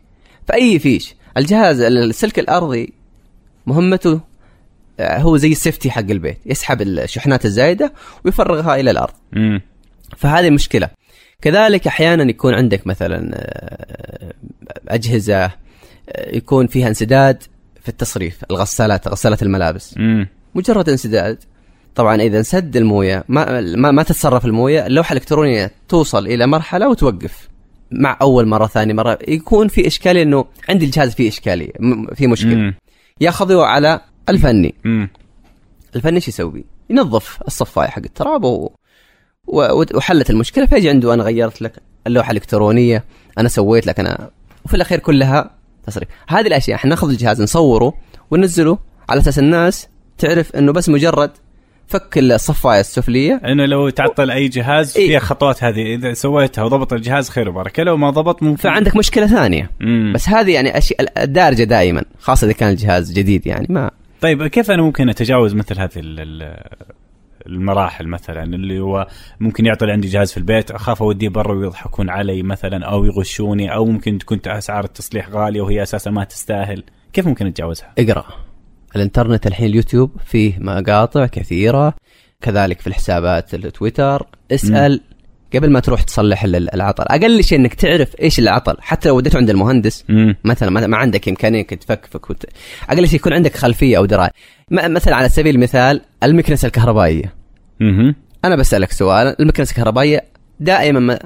[0.47, 1.15] في أي فيش.
[1.37, 2.93] الجهاز السلك الأرضي
[3.67, 4.19] مهمته
[4.99, 7.93] آه، هو زي السيفتي حق البيت يسحب الشحنات الزايدة
[8.25, 9.13] ويفرغها إلى الأرض.
[9.35, 9.61] امم
[10.17, 10.89] فهذه مشكلة.
[11.41, 14.33] كذلك أحيانا يكون عندك مثلا آه،
[14.89, 17.43] آه، يكون فيها انسداد
[17.87, 19.95] في التصريف الغسالات غسالة الملابس.
[19.97, 21.37] امم مجرد انسداد.
[21.95, 27.49] طبعا إذا انسد الموية ما, ما, ما تتصرف الموية اللوحة الإلكترونية توصل إلى مرحلة وتوقف.
[27.91, 32.27] مع أول مرة ثاني مرة يكون في إشكالية إنه عندي الجهاز فيه إشكالية م- في
[32.27, 32.73] مشكلة.
[33.21, 34.75] ياخذوا على الفني.
[34.85, 35.09] امم
[35.95, 38.69] الفني إيش يسوي؟ ينظف الصفاية حق التراب و...
[39.47, 39.83] و...
[39.95, 41.73] وحلت المشكلة فيجي عنده أنا غيرت لك
[42.07, 43.03] اللوحة الإلكترونية
[43.37, 44.29] أنا سويت لك أنا
[44.65, 45.56] وفي الأخير كلها
[45.87, 47.93] تصريف هذه الأشياء إحنا ناخذ الجهاز نصوره
[48.31, 48.77] وننزله
[49.09, 51.31] على أساس الناس تعرف إنه بس مجرد
[51.87, 53.41] فك الصفايه السفلية.
[53.45, 55.07] إنه لو تعطل أي جهاز إيه.
[55.07, 58.55] فيها خطوات هذه إذا سويتها وضبط الجهاز خير وبركة لو ما ضبط ممكن.
[58.55, 59.71] فعندك مشكلة ثانية.
[59.79, 60.11] مم.
[60.15, 63.91] بس هذه يعني اشياء الدارجة دائما خاصة إذا كان الجهاز جديد يعني ما.
[64.21, 66.63] طيب كيف أنا ممكن أتجاوز مثل هذه ال- ال-
[67.47, 69.07] المراحل مثلا اللي هو
[69.39, 73.85] ممكن يعطل عندي جهاز في البيت أخاف أوديه برا ويضحكون علي مثلا أو يغشوني أو
[73.85, 76.83] ممكن تكون أسعار التصليح غالية وهي أساسا ما تستاهل.
[77.13, 78.25] كيف ممكن أتجاوزها؟ اقرأ.
[78.95, 81.93] الإنترنت الحين اليوتيوب فيه مقاطع كثيرة
[82.41, 84.27] كذلك في الحسابات التويتر.
[84.51, 85.01] اسأل
[85.55, 87.03] قبل ما تروح تصلح ال- العطل.
[87.03, 88.75] أقل شيء إنك تعرف إيش العطل.
[88.79, 92.45] حتى لو وديته عند المهندس امم مثلا ما عندك إمكانية إنك تفكفك وت...
[92.89, 94.31] أقل شيء يكون عندك خلفية أو دراية.
[94.71, 97.36] م- مثلا على سبيل المثال المكنسة الكهربائية.
[97.81, 100.25] أها أنا بسألك سؤال المكنسة الكهربائية
[100.59, 101.19] دائما ما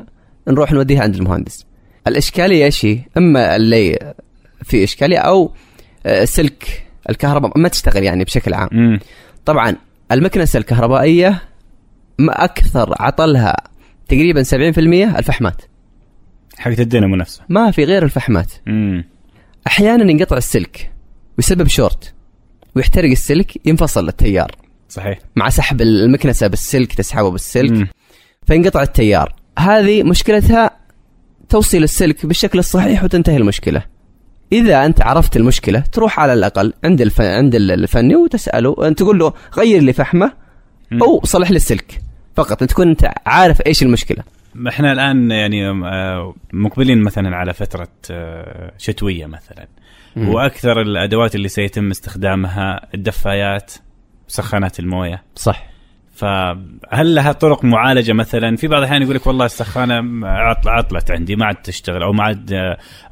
[0.47, 1.65] نروح نوديها عند المهندس.
[2.07, 4.13] الإشكالية إيش هي؟ أما اللي
[4.63, 5.53] في إشكالية أو
[6.05, 8.69] آه، سلك الكهرباء ما تشتغل يعني بشكل عام.
[8.73, 8.99] امم
[9.45, 9.75] طبعا
[10.11, 11.41] المكنسة الكهربائية
[12.19, 13.57] ما أكثر عطلها
[14.07, 15.61] تقريبا 70% الفحمات.
[16.57, 17.41] حقت الدينامو نفسه.
[17.49, 18.51] ما في غير الفحمات.
[18.67, 19.03] امم
[19.67, 20.91] أحيانا ينقطع السلك
[21.37, 22.13] ويسبب شورت
[22.75, 24.51] ويحترق السلك ينفصل التيار.
[24.91, 25.19] صحيح.
[25.35, 27.87] مع سحب المكنسة بالسلك تسحبه بالسلك مم.
[28.47, 29.35] فينقطع التيار.
[29.59, 30.71] هذه مشكلتها
[31.49, 33.83] توصيل السلك بالشكل الصحيح وتنتهي المشكلة.
[34.51, 37.21] إذا أنت عرفت المشكلة تروح على الأقل عند الف...
[37.21, 40.31] عند الفني وتسأله أنت تقول له غير لي فحمة.
[41.01, 42.01] أو صلح لي السلك.
[42.35, 44.23] فقط أنت تكون أنت عارف إيش المشكلة.
[44.67, 49.67] إحنا الآن يعني آه، مقبلين مثلا على فترة آه، شتوية مثلا.
[50.17, 53.73] وأكثر الأدوات اللي سيتم استخدامها الدفايات.
[54.31, 55.23] سخانات الموية.
[55.35, 55.71] صح.
[56.13, 61.35] فهل لها طرق معالجة مثلا؟ في بعض الأحيان يقول لك والله السخانة عطل عطلت عندي
[61.35, 62.53] ما عاد تشتغل أو ما عاد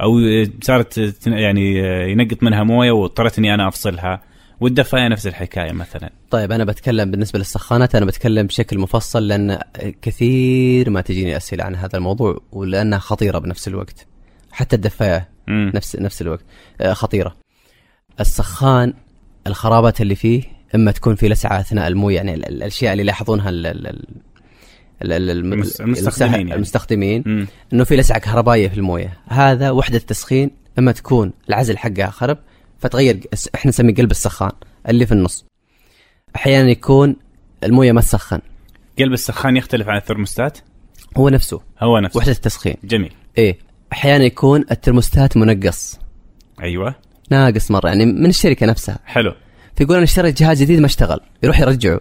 [0.01, 0.11] أو
[0.61, 1.77] صارت يعني
[2.11, 4.21] ينقط منها موية واضطريت إني أنا أفصلها.
[4.61, 6.09] والدفاية نفس الحكاية مثلا.
[6.29, 9.59] طيب أنا بتكلم بالنسبة للسخانات أنا بتكلم بشكل مفصل لأن
[10.01, 14.07] كثير ما تجيني أسئلة عن هذا الموضوع ولأنها خطيرة بنفس الوقت.
[14.51, 15.29] حتى الدفاية.
[15.47, 16.45] نفس نفس الوقت.
[16.81, 17.35] آه، خطيرة.
[18.19, 18.93] السخان
[19.47, 23.65] الخرابات اللي فيه اما تكون في لسعة اثناء الموية يعني ال- الأشياء اللي يلاحظونها ال-
[23.67, 24.05] ال- ال-
[25.01, 26.55] ال- ال- الم- المس- المستخدمين يعني.
[26.55, 27.47] المستخدمين مم.
[27.73, 29.17] إنه في لسعة كهربائية في الموية.
[29.27, 32.37] هذا وحدة التسخين إما تكون العزل حقها خرب
[32.79, 33.19] فتغير
[33.55, 34.51] إحنا نسميه قلب السخان
[34.89, 35.45] اللي في النص.
[36.35, 37.15] أحيانا يكون
[37.63, 38.39] الموية ما تسخن.
[38.99, 40.57] قلب السخان يختلف عن الثرموستات؟
[41.17, 41.61] هو نفسه.
[41.81, 42.17] هو نفسه.
[42.17, 42.75] وحدة التسخين.
[42.83, 43.13] جميل.
[43.37, 43.57] إيه.
[43.93, 45.99] أحيانا يكون الترموستات منقص.
[46.61, 46.95] أيوه.
[47.31, 48.99] ناقص مرة يعني من الشركة نفسها.
[49.05, 49.33] حلو.
[49.79, 51.99] فيقول أنا اشتريت جهاز جديد ما اشتغل يروح يرجعه.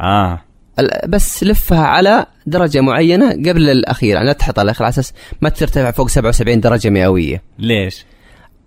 [0.00, 0.40] آه.
[1.08, 5.48] بس لفها على درجة معينة قبل الأخير يعني لا تحط على الأخير على أساس ما
[5.48, 7.42] ترتفع فوق 77 درجة مئوية.
[7.58, 8.04] ليش؟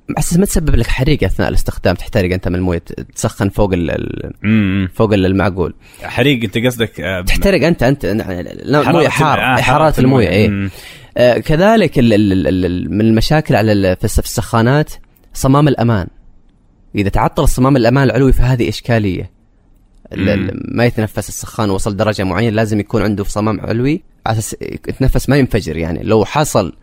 [0.09, 3.69] على أساس ما تسبب لك حريق أثناء الاستخدام تحترق أنت من الموية ت- تسخن فوق
[3.73, 5.73] ال- فوق ال- المعقول.
[6.03, 10.27] حريق أنت قصدك آه، تحترق أنت أنت لا حرارة الموية ال- حار آه، حراره الموية
[10.29, 10.49] إيه.
[10.49, 10.69] مم.
[11.17, 14.91] آه كذلك ال ال ال ال من المشاكل على في الس- في السخانات
[15.33, 16.07] صمام الأمان.
[16.95, 18.69] إذا تعطل الصمام الأمان العلوي فهذه
[20.13, 24.01] ال- ما يتنفس السخان وصل درجة معينة لازم يكون عنده صمام علوي.
[24.25, 26.03] على أساس يتنفس ما ينفجر يعني.
[26.03, 26.73] لو حصل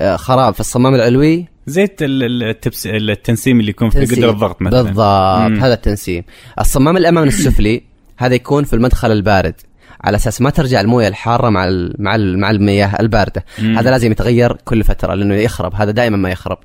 [0.00, 2.86] آه، خراب في الصمام العلوي زيت ال- ال- التبس...
[2.86, 4.04] التنسيم اللي يكون في.
[4.04, 4.82] قدر الضغط مثلا.
[4.82, 5.64] بالضبط.
[5.64, 6.24] هذا التنسيم.
[6.60, 7.82] الصمام الأمان السفلي
[8.16, 9.54] هذا يكون في المدخل البارد.
[10.00, 13.44] على أساس ما ترجع الموية الحارة مع ال مع ال مع المياه الباردة.
[13.58, 13.78] مم.
[13.78, 16.58] هذا لازم يتغير كل فترة لأنه يخرب هذا دائما ما يخرب.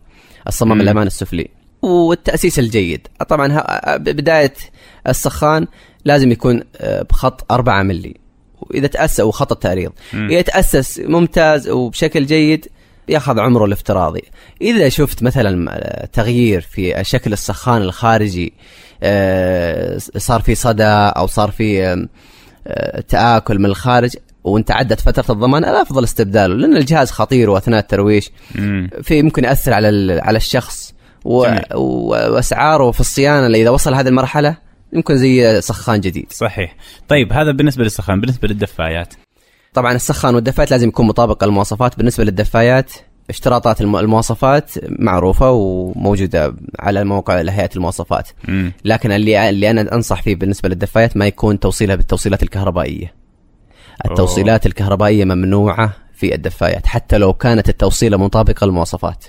[0.48, 0.82] الصمام.
[0.82, 1.48] الأمان السفلي.
[1.86, 3.64] والتأسيس الجيد طبعا
[3.98, 4.54] بداية
[5.08, 5.68] السخان
[6.06, 8.16] لازم يكون آه، بخط 4 ملي
[8.62, 10.30] وإذا تاسس وخط التعريض مم.
[10.30, 12.68] إذا تأسس ممتاز وبشكل جيد
[13.08, 14.24] يأخذ عمره الافتراضي
[14.62, 18.54] إذا شفت مثلا آه، تغيير في شكل السخان الخارجي
[19.04, 22.06] آه، صار في صدى أو صار في
[23.08, 28.32] تآكل من الخارج وانت عدت فترة الضمان الافضل استبداله لأن الجهاز خطير وأثناء الترويش.
[29.04, 30.85] في ممكن يأثر على على الشخص.
[31.26, 34.58] وأسعاره في الصيانة اللي إذا وصل هذه المرحلة
[34.94, 36.32] يمكن زي سخان جديد.
[36.32, 36.76] صحيح.
[37.08, 39.14] طيب هذا بالنسبة للسخان بالنسبة للدفايات.
[39.74, 42.92] طبعا السخان والدفايات لازم يكون مطابق المواصفات بالنسبة للدفايات
[43.30, 48.30] اشتراطات الم- المواصفات معروفة وموجودة على موقع هيئه المواصفات.
[48.48, 48.72] مم.
[48.86, 53.14] لكن اللي اللي أنا أنصح فيه بالنسبة للدفايات ما يكون توصيلها بالتوصيلات الكهربائية.
[54.06, 59.26] التوصيلات الكهربائية ممنوعة في الدفايات حتى لو كانت التوصيلة مطابقة للمواصفات.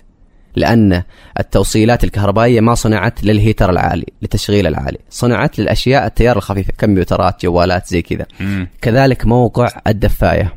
[0.56, 1.02] لأن
[1.40, 8.02] التوصيلات الكهربائية ما صنعت للهيتر العالي للتشغيل العالي صنعت للأشياء التيار الخفيف كمبيوترات جوالات زي
[8.02, 8.26] كذا.
[8.80, 10.54] كذلك موقع الدفاية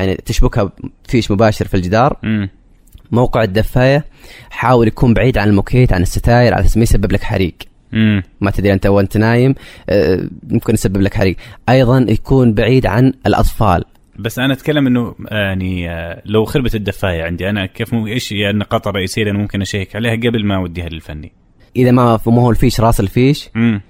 [0.00, 0.72] يعني تشبكها
[1.08, 2.48] فيش مباشر في الجدار مم.
[3.12, 4.04] موقع الدفاية
[4.50, 7.54] حاول يكون بعيد عن الموكيت عن الستاير على ما يسبب لك حريق
[7.92, 8.22] مم.
[8.40, 9.54] ما تدري أنت وأنت نايم
[9.90, 11.36] آه، ممكن يسبب لك حريق
[11.68, 13.84] أيضا يكون بعيد عن الأطفال
[14.18, 18.32] بس أنا أتكلم إنه آه، يعني آه، لو خربت الدفاية عندي أنا كيف مو إيش
[18.32, 21.32] هي النقاط الرئيسيه اللي ممكن أشيك عليها قبل ما أوديها للفني
[21.76, 23.80] إذا ما ما هو الفيش راس الفيش مم.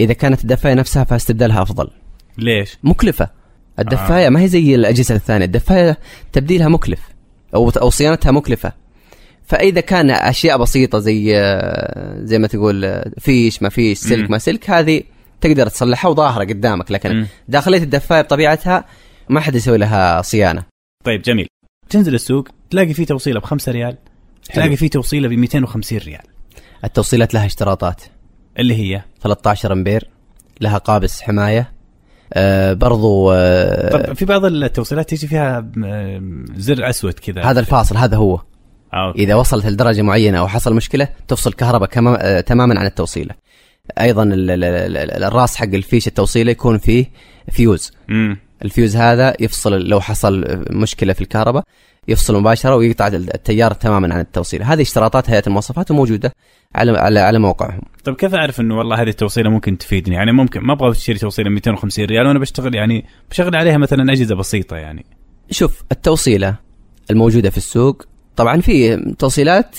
[0.00, 1.90] إذا كانت الدفاية نفسها فاستبدالها أفضل
[2.38, 3.30] ليش مكلفة
[3.78, 4.30] الدفاية آه.
[4.30, 5.98] ما هي زي الأجهزة الثانية الدفاية
[6.32, 7.00] تبديلها مكلف
[7.54, 8.72] أو أو صيانتها مكلفة
[9.46, 14.30] فإذا كان أشياء بسيطة زي آه، زي ما تقول فيش ما فيش سلك مم.
[14.30, 15.02] ما سلك هذه
[15.40, 17.26] تقدر تصلحها وظاهرة قدامك لكن مم.
[17.48, 18.84] داخلية الدفاية بطبيعتها
[19.28, 20.62] ما حد يسوي لها صيانة.
[21.04, 21.46] طيب جميل.
[21.90, 23.96] تنزل السوق تلاقي فيه توصيلة ب 5 ريال
[24.54, 26.22] تلاقي فيه توصيلة ب 250 ريال.
[26.84, 28.02] التوصيلات لها اشتراطات.
[28.58, 30.08] اللي هي؟ 13 أمبير
[30.60, 31.72] لها قابس حماية
[32.32, 36.22] آه برضو آه طب في بعض التوصيلات تيجي فيها آه،
[36.56, 37.42] زر أسود كذا.
[37.44, 38.34] هذا الفاصل هذا هو.
[38.94, 39.22] آه، okay.
[39.24, 43.34] إذا وصلت لدرجة معينة أو حصل مشكلة تفصل كهرباء كما آه تماما عن التوصيلة.
[44.00, 47.06] أيضا ال- ال- ال- ال- الراس حق الفيش التوصيلة يكون فيه
[47.52, 47.92] فيوز.
[48.08, 48.36] مم.
[48.62, 51.64] الفيوز هذا يفصل لو حصل مشكلة في الكهرباء
[52.08, 56.32] يفصل مباشرة ويقطع التيار تماما عن التوصيله هذه اشتراطات هيئة المواصفات وموجودة
[56.74, 57.80] على على على موقعهم.
[58.04, 61.50] طيب كيف أعرف إنه والله هذه التوصيلة ممكن تفيدني؟ يعني ممكن ما أبغى أشتري توصيلة
[61.50, 65.04] 250 ريال وأنا بشتغل يعني بشغل عليها مثلا أجهزة بسيطة يعني.
[65.50, 66.56] شوف التوصيلة
[67.10, 69.78] الموجودة في السوق طبعا في توصيلات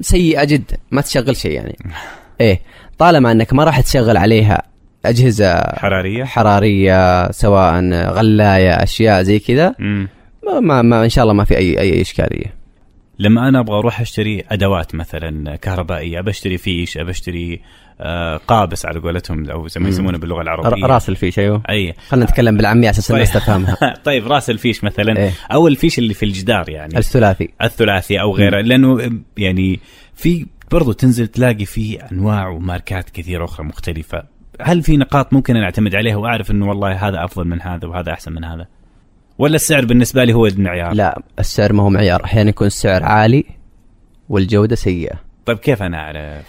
[0.00, 1.78] سيئة جدا ما تشغل شيء يعني.
[2.40, 2.60] إيه
[2.98, 4.62] طالما إنك ما راح تشغل عليها
[5.04, 6.24] أجهزة حرارية.
[6.24, 9.74] حرارية سواء غلاية أشياء زي كذا.
[9.78, 12.64] ما, ما, ما إن شاء الله ما في أي أي إشكالية.
[13.18, 17.60] لما أنا أبغى أروح أشتري أدوات مثلا كهربائية بشتري فيش بشتري
[18.00, 19.88] آه قابس على قولتهم أو زي ما.
[19.88, 20.86] يسمونه باللغة العربية.
[20.86, 21.62] راس الفيش أيوه.
[21.70, 21.94] أي.
[22.08, 23.42] خلينا نتكلم بالعامية على أساس الناس طيب.
[23.42, 23.94] تفهمها.
[24.04, 25.16] طيب راس الفيش مثلا.
[25.16, 25.30] إيه.
[25.52, 26.98] أو الفيش اللي في الجدار يعني.
[26.98, 27.48] الثلاثي.
[27.62, 28.60] الثلاثي أو غيره.
[28.60, 29.80] لأنه يعني
[30.14, 34.33] في برضو تنزل تلاقي فيه أنواع وماركات كثيرة أخرى مختلفة.
[34.60, 38.12] هل في نقاط ممكن أن أعتمد عليها وأعرف إنه والله هذا أفضل من هذا وهذا
[38.12, 38.66] أحسن من هذا؟
[39.38, 42.24] ولا السعر بالنسبة لي هو المعيار؟ لا السعر ما هو معيار.
[42.24, 43.44] أحيانا يكون السعر عالي
[44.28, 45.16] والجودة سيئة.
[45.46, 46.46] طيب كيف أنا أعرف؟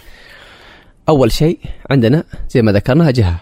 [1.08, 1.58] أول شيء
[1.90, 3.40] عندنا زي ما ذكرنا جهة.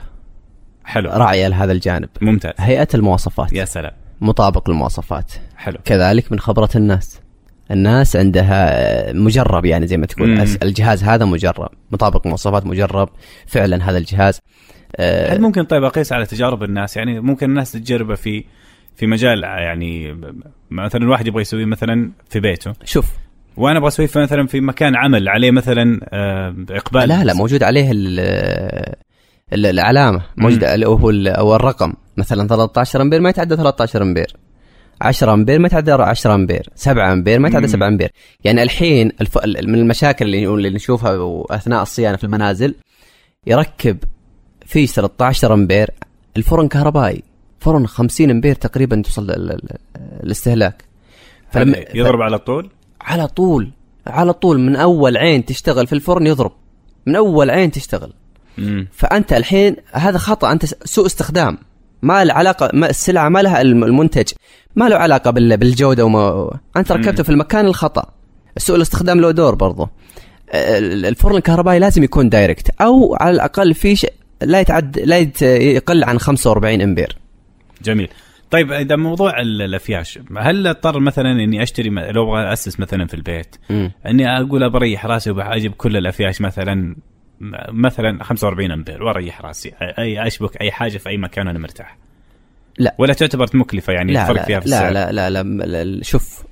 [0.84, 1.10] حلو.
[1.10, 2.08] راعيه لهذا الجانب.
[2.20, 2.52] ممتاز.
[2.58, 3.52] هيئة المواصفات.
[3.52, 3.92] يا سلام.
[4.20, 5.32] مطابق للمواصفات.
[5.56, 5.78] حلو.
[5.84, 7.20] كذلك من خبرة الناس.
[7.70, 10.28] الناس عندها مجرب يعني زي ما تقول.
[10.28, 10.44] مم.
[10.62, 13.08] الجهاز هذا مجرب مطابق مواصفات مجرب
[13.46, 14.40] فعلا هذا الجهاز
[14.96, 18.44] آه، هل ممكن طيب أقيس على تجارب الناس؟ يعني ممكن الناس تجربه في
[18.96, 20.16] في مجال يعني
[20.70, 22.72] مثلا الواحد يبغى يسويه مثلا في بيته.
[22.84, 23.06] شوف.
[23.56, 27.08] وأنا أبغى أسويه مثلا في مكان عمل عليه مثلا آه، إقبال.
[27.08, 28.20] لا لا موجود عليه ال
[29.52, 31.92] ال- العلامة موجود هو أو الرقم.
[32.16, 34.36] مثلا 13 أمبير ما يتعدى 13 أمبير.
[35.00, 37.72] 10 أمبير ما يتعدى 10 أمبير 7 أمبير ما يتعدى مم.
[37.72, 38.10] 7 أمبير.
[38.44, 39.38] يعني الحين الف...
[39.46, 42.74] من المشاكل اللي اللي نشوفها اثناء الصيانة في المنازل
[43.46, 43.98] يركب
[44.66, 45.90] فيش 13 أمبير
[46.36, 47.22] الفرن كهربائي.
[47.60, 49.76] فرن 50 أمبير تقريبا توصل ال- ال-
[50.22, 50.84] الاستهلاك
[51.50, 53.70] فلما يضرب على طول؟ على طول
[54.06, 54.60] على طول.
[54.60, 56.52] من أول عين تشتغل في الفرن يضرب.
[57.06, 58.12] من أول عين تشتغل.
[58.58, 58.88] مم.
[58.92, 61.58] فأنت الحين هذا خطأ أنت سوء استخدام.
[62.04, 64.28] ما له علاقة ما السلعة ما لها الم- المنتج
[64.76, 68.10] ما له علاقة بال- بالجودة وما أنت ركبته في المكان الخطأ.
[68.56, 69.90] سوء الاستخدام له دور برضه
[70.54, 74.06] ال- الفرن الكهربائي لازم يكون direct أو على الأقل في
[74.42, 77.16] لا يتعد لا يت- يقل عن 45 أمبير.
[77.82, 78.08] جميل.
[78.50, 83.06] طيب إذا موضوع ال- الأفياش هل أضطر مثلا إني أشتري م- لو أبغى أسس مثلا
[83.06, 83.56] في البيت
[84.06, 86.96] إني أقول أبريح راسي وبجيب كل الأفياش مثلا م-
[87.70, 89.72] مثلا 45 أمبير وأريح رأسي.
[89.80, 91.98] أي أشبك أي حاجة في أي مكان وأنا مرتاح.
[92.78, 92.94] لا.
[92.98, 96.42] ولا تعتبر مكلفة يعني لا الفرق لا فيها في لا, لا لا لا لا شوف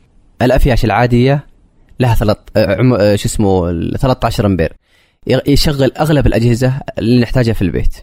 [0.42, 1.46] الأفياش العادية
[2.00, 4.72] لها ثلاث آه، عم- آه، شو اسمه ال 13 أمبير.
[5.46, 7.96] يشغل أغلب الأجهزة اللي نحتاجها في البيت.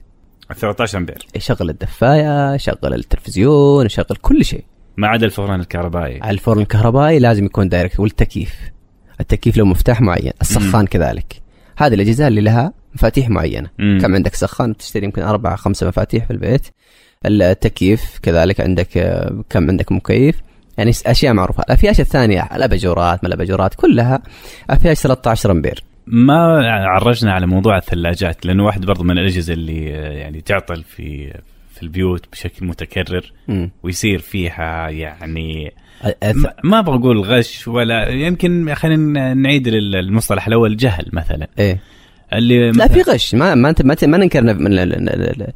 [0.58, 1.26] 13 أمبير.
[1.36, 4.64] يشغل الدفاية يشغل التلفزيون يشغل كل شيء.
[4.98, 6.30] ما عدا الفرن الكهربائي.
[6.30, 8.56] الفرن الكهربائي لازم يكون دايركت والتكييف.
[9.20, 11.39] التكييف له مفتاح معين السخان كذلك.
[11.80, 13.70] هذه الأجهزة اللي لها مفاتيح معينة.
[13.80, 13.98] مم.
[14.02, 16.68] كم عندك؟ سخان تشتري يمكن أربعة خمسة مفاتيح في البيت.
[17.26, 20.36] التكييف كذلك عندك آه، كم عندك مكيف.
[20.78, 21.64] يعني أشياء معروفة.
[21.64, 24.22] الأفياش الثانية الأباجورات ما الأباجورات كلها
[24.70, 30.12] أفياش 13 امبير ما عرجنا على موضوع الثلاجات لأنه واحد برضو من الأجهزة اللي آه،
[30.12, 31.34] يعني تعطل في
[31.80, 33.72] في البيوت بشكل متكرر مم.
[33.84, 35.74] ويصير فيها يعني
[36.24, 41.48] ما- ما بقول غش ولا يمكن خلينا نعيد لل- المصطلح الأول جهل مثلا.
[41.60, 41.80] إيه.
[42.34, 43.36] اللي لا في غش.
[43.36, 44.54] ما ما انت ما, ما ننكر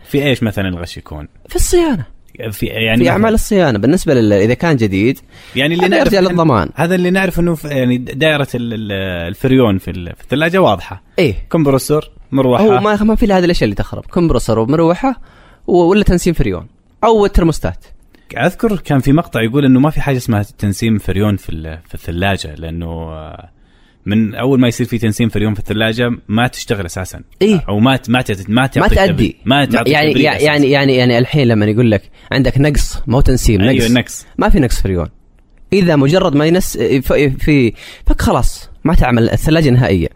[0.06, 2.06] في إيش مثلا الغش يكون؟ في الصيانة.
[2.52, 3.80] في يعني في أعمال الصيانة.
[3.80, 5.20] بالنسبة لل إذا كان جديد
[5.56, 6.70] يعني اللي نعرف يرجع للضمان.
[6.76, 8.92] هذا اللي نعرف إنه في- يعني دائرة ال- ال-
[9.28, 11.04] الفريون في ال- في الثلاجة واضحة.
[11.20, 11.36] إيه.
[11.52, 12.64] compressor مروحة.
[12.64, 14.06] هو ما ما في الا هذه الأشياء اللي تخرب.
[14.06, 15.22] compressor ومروحة
[15.68, 16.68] ولا تنسيم فريون.
[17.04, 17.86] أو الترموستات.
[18.38, 22.56] أذكر كان في مقطع يقول إنه ما في حاجة اسمها تنسيم فريون في في الثلاجة
[22.56, 23.50] لأنه آه،
[24.06, 27.22] من أول ما يصير في تنسيم فريون في الثلاجة ما تشتغل أساسا.
[27.42, 27.66] إيه.
[27.70, 29.36] أو ما ما ما ما تبريد.
[29.46, 30.44] ما تعطيك يعني يعني.
[30.44, 33.70] يعني يعني يعني الحين لما يقول لك عندك نقص مو تنسيم نقص.
[33.70, 35.10] أيوه النقص ما في نقص فريون.
[35.74, 37.74] إذا مجرد ما ينس في
[38.06, 40.10] فك خلاص ما تعمل الثلاجة نهائيا.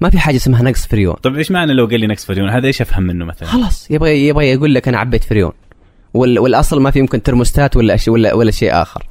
[0.00, 1.14] ما في حاجة اسمها نقص فريون.
[1.14, 4.28] طيب إيش معنى لو قال لي نقص فريون؟ هذا إيش أفهم منه مثلا؟ خلاص يبغى
[4.28, 5.52] يبغى يقول لك أنا عبيت فريون.
[6.14, 9.06] وال والأصل ما في يمكن ترموستات ولا أشي ولا ولا شيء آخر.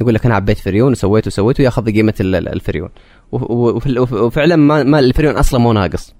[0.00, 2.88] يقول لك أنا عبيت فريون وسويت وسويت وياخذ قيمة ال- ال- الفريون.
[3.32, 6.14] وفعلا ما, ما الفريون أصلا مو ناقص.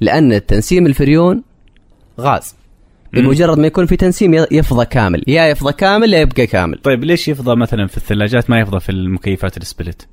[0.00, 1.42] لأن تنسيم الفريون
[2.20, 2.54] غاز.
[3.12, 5.24] بمجرد ما يكون في تنسيم يفضى كامل.
[5.26, 6.78] يا يفضى كامل يا يبقى كامل.
[6.78, 10.08] طيب ليش يفضى مثلا في الثلاجات ما يفضى في المكيفات ال split؟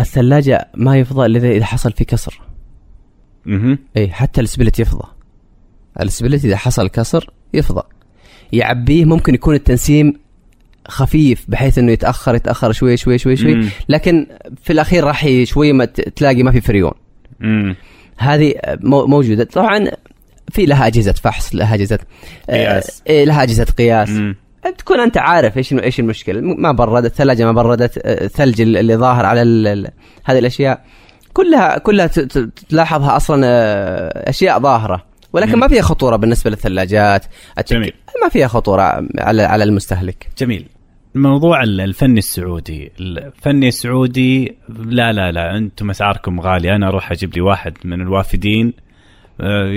[0.00, 2.40] الثلاجة ما يفضى إلا إذا حصل في كسر.
[3.48, 5.08] أها اي حتى ال split يفضى.
[6.00, 7.82] ال split إذا حصل كسر يفضى.
[8.52, 10.20] يعبيه ممكن يكون التنسيم
[10.88, 13.54] خفيف بحيث إنه يتأخر يتأخر شوي شوي شوي شوي.
[13.54, 13.68] مم.
[13.88, 14.26] لكن
[14.62, 16.92] في الأخير راح شوي ما تلاقي ما في فريون.
[17.42, 17.76] امم
[18.16, 19.44] هذه مو- موجودة.
[19.44, 19.90] طبعا
[20.52, 21.98] في لها أجهزة فحص لها أجهزة
[22.50, 23.02] قياس.
[23.06, 24.08] إيه، لها أجهزة قياس.
[24.08, 24.36] امم
[24.78, 26.40] تكون أنت عارف إيش إيش المشكلة.
[26.40, 29.40] ما بردت الثلاجة ما بردت الثلج اللي ظاهر على
[30.24, 30.84] هذه الأشياء
[31.32, 32.06] كلها كلها
[32.68, 33.40] تلاحظها أصلا
[34.30, 35.04] أشياء ظاهرة.
[35.32, 35.60] ولكن مم.
[35.60, 37.24] ما فيها خطورة بالنسبة للثلاجات.
[37.68, 37.92] جميل.
[38.22, 38.82] ما فيها خطورة
[39.18, 40.28] على على المستهلك.
[40.38, 40.68] جميل.
[41.14, 42.92] موضوع ال- الفني السعودي.
[43.00, 46.76] الفني السعودي لا لا لا أنتم أسعاركم غالية.
[46.76, 48.72] أنا أروح أجيب لي واحد من الوافدين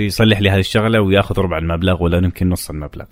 [0.06, 3.04] يصلح لي هذه الشغلة ويأخذ ربع المبلغ ولا يمكن نص المبلغ.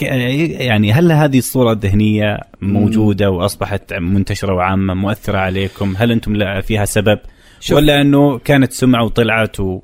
[0.00, 7.18] يعني هل هذه الصورة الذهنية موجودة وأصبحت منتشرة وعامة مؤثرة عليكم؟ هل أنتم فيها سبب؟
[7.60, 7.76] شوف.
[7.76, 9.80] ولا أنه كانت سمعة وطلعت و-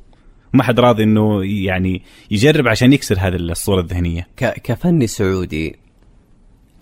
[0.55, 5.77] وما حد راضي أنه يعني يجرب عشان يكسر هذه الصورة الذهنية؟ ك- كفني سعودي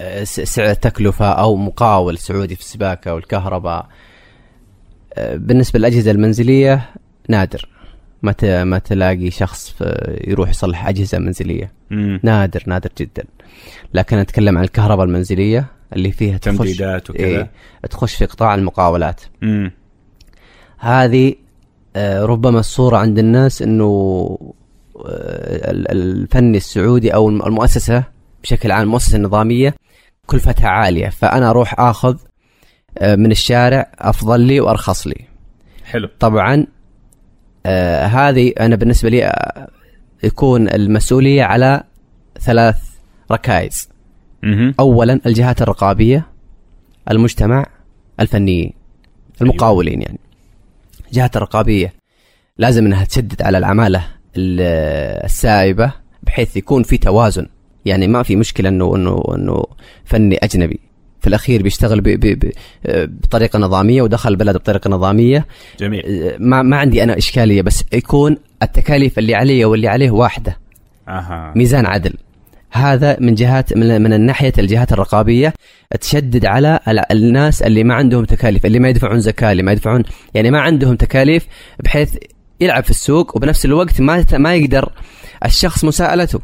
[0.01, 3.89] آه، سعر تكلفة أو مقاول سعودي في السباكة والكهرباء
[5.15, 6.91] آه، بالنسبة للأجهزة المنزلية
[7.29, 7.69] نادر.
[8.23, 9.75] ما ما تلاقي شخص
[10.27, 11.73] يروح يصلح أجهزة منزلية.
[11.91, 12.21] مم.
[12.23, 13.25] نادر نادر جدا.
[13.95, 17.25] لكن أتكلم عن الكهرباء المنزلية اللي فيها تخش تمديدات وكذا.
[17.27, 17.51] إيه
[17.91, 19.21] تخش في قطاع المقاولات.
[19.43, 19.73] مم.
[20.79, 21.35] هذه
[21.97, 23.85] آه، ربما الصورة عند الناس إنه
[24.97, 28.05] آه، ال- الفني السعودي أو الم- المؤسسة
[28.43, 29.75] بشكل عام المؤسسة النظامية
[30.27, 31.09] كلفتها عالية.
[31.09, 32.17] فأنا أروح آخذ
[32.99, 35.17] آه، من الشارع أفضل لي وأرخص لي.
[35.85, 36.09] حلو.
[36.21, 36.67] طبعا
[37.67, 39.69] آه، هذه أنا بالنسبة لي آه،
[40.25, 41.83] يكون المسؤولية على
[42.41, 42.77] ثلاث
[43.33, 43.89] ركائز.
[44.81, 46.27] اولا الجهات الرقابية
[47.11, 47.67] المجتمع
[48.21, 48.73] الفنيين
[49.43, 50.19] المقاولين يعني.
[51.09, 51.93] الجهات الرقابية
[52.59, 54.05] لازم إنها تشدد على العمالة
[54.37, 55.93] ال- السائبة
[56.23, 57.49] بحيث يكون في توازن.
[57.85, 59.65] يعني ما في مشكلة انه انه إنه
[60.05, 60.81] فني أجنبي.
[61.23, 62.53] في الأخير بيشتغل ب ب ب
[63.23, 65.47] بطريقة نظامية ودخل البلد بطريقة نظامية.
[65.81, 66.33] جميل.
[66.39, 70.59] ما ما عندي أنا إشكالية بس يكون التكاليف اللي علي واللي عليه واحدة.
[71.09, 71.53] أها.
[71.57, 72.15] ميزان عدل.
[72.71, 75.55] هذا من جهات من, من الناحية الجهات الرقابية
[76.01, 80.03] تشدد على ال- الناس اللي ما عندهم تكاليف اللي ما يدفعون زكاة اللي ما يدفعون
[80.35, 81.47] يعني ما عندهم تكاليف
[81.85, 82.15] بحيث
[82.61, 84.93] يلعب في السوق وبنفس الوقت ما ما يقدر
[85.45, 86.41] الشخص مساءلته.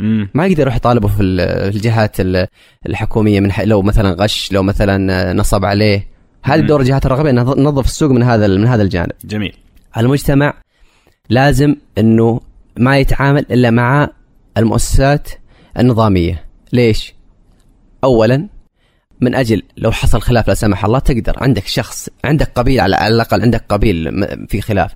[0.00, 0.28] مم.
[0.34, 2.46] ما يقدر يروح يطالبه في ال- في الجهات ال-
[2.86, 6.08] الحكومية من لو مثلا غش لو مثلا نصب عليه.
[6.44, 6.66] هذه مم.
[6.66, 9.12] دور الجهات الرقابية انها تنظف السوق من هذا من هذا الجانب.
[9.24, 9.56] جميل.
[9.96, 10.54] المجتمع
[11.30, 12.40] لازم إنه
[12.78, 14.08] ما يتعامل إلا مع
[14.56, 15.28] المؤسسات
[15.78, 16.44] النظامية.
[16.72, 17.14] ليش؟
[18.04, 18.48] اولا
[19.20, 21.34] من أجل لو حصل خلاف لا سمح الله تقدر.
[21.36, 24.94] عندك شخص عندك قبيل على الأقل عندك قبيل في خلاف.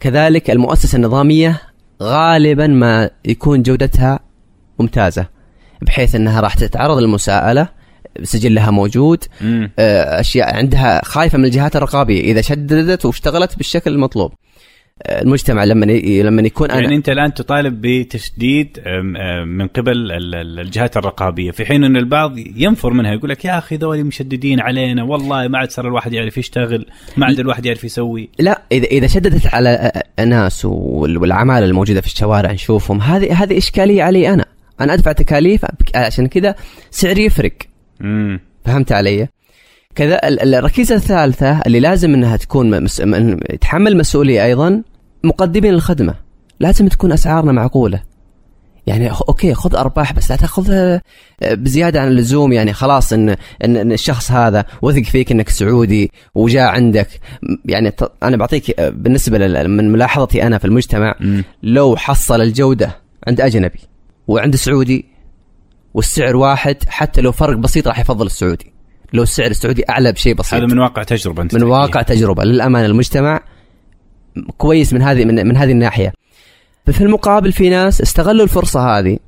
[0.00, 1.60] كذلك المؤسسة النظامية
[2.02, 4.20] غالبا ما يكون جودتها
[4.78, 5.26] ممتازة
[5.82, 7.68] بحيث إنها راح تتعرض للمساءلة
[8.22, 9.70] سجلها موجود مم.
[9.78, 14.32] آه، أشياء عندها خايفة من الجهات الرقابية إذا شددت واشتغلت بالشكل المطلوب.
[15.02, 15.84] آه، المجتمع لما
[16.22, 18.78] لما يكون يعني أنت الآن تطالب بتشديد
[19.46, 23.58] من قبل ال- ال- الجهات الرقابية في حين إن البعض ينفر منها يقول لك يا
[23.58, 27.84] أخي ذولي مشددين علينا والله ما عاد صار الواحد يعرف يشتغل ما عاد الواحد يعرف
[27.84, 28.28] يسوي.
[28.38, 29.92] لا اذا إذا شددت على
[30.26, 34.44] ناس وال- والعمالة الموجودة في الشوارع نشوفهم هذه هذه إشكالية علي أنا.
[34.80, 36.54] أنا أدفع تكاليف عشان كذا
[36.90, 37.52] سعري يفرق.
[38.00, 39.28] امم فهمت علي؟
[39.94, 43.00] كذا ال- ال- الركيزة الثالثة اللي لازم إنها تكون مس...
[43.50, 44.82] يتحمل مسؤولية أيضا
[45.24, 46.14] مقدمين الخدمة.
[46.60, 48.02] لازم تكون أسعارنا معقولة.
[48.86, 51.02] يعني أوكي خذ أرباح بس لا تاخذها
[51.50, 52.52] بزيادة عن اللزوم.
[52.52, 53.28] يعني خلاص ان
[53.64, 57.08] ان, إن الشخص هذا وثق فيك إنك سعودي وجاء عندك.
[57.64, 61.14] يعني أنا بعطيك آه، بالنسبة من ملاحظتي أنا في المجتمع
[61.62, 62.96] لو حصل الجودة
[63.28, 63.78] عند أجنبي
[64.28, 65.06] وعند سعودي
[65.94, 68.72] والسعر واحد حتى لو فرق بسيط راح يفضل السعودي.
[69.12, 70.54] لو السعر السعودي أعلى بشيء بسيط.
[70.54, 71.76] هذا من واقع تجربة أنت من تحكيها.
[71.76, 72.44] واقع تجربة.
[72.44, 73.40] للأمانة المجتمع
[74.56, 76.12] كويس من هذه من, من هذه الناحية.
[76.86, 79.18] في المقابل في ناس استغلوا الفرصة هذه.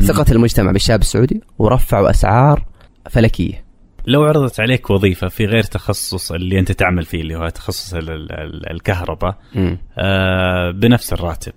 [0.00, 2.64] ثقة المجتمع بالشاب السعودي ورفعوا أسعار
[3.10, 3.64] فلكية.
[4.06, 8.10] لو عرضت عليك وظيفة في غير تخصص اللي أنت تعمل فيه اللي هو تخصص ال-
[8.10, 9.38] ال- ال- الكهرباء
[9.98, 11.52] آه بنفس الراتب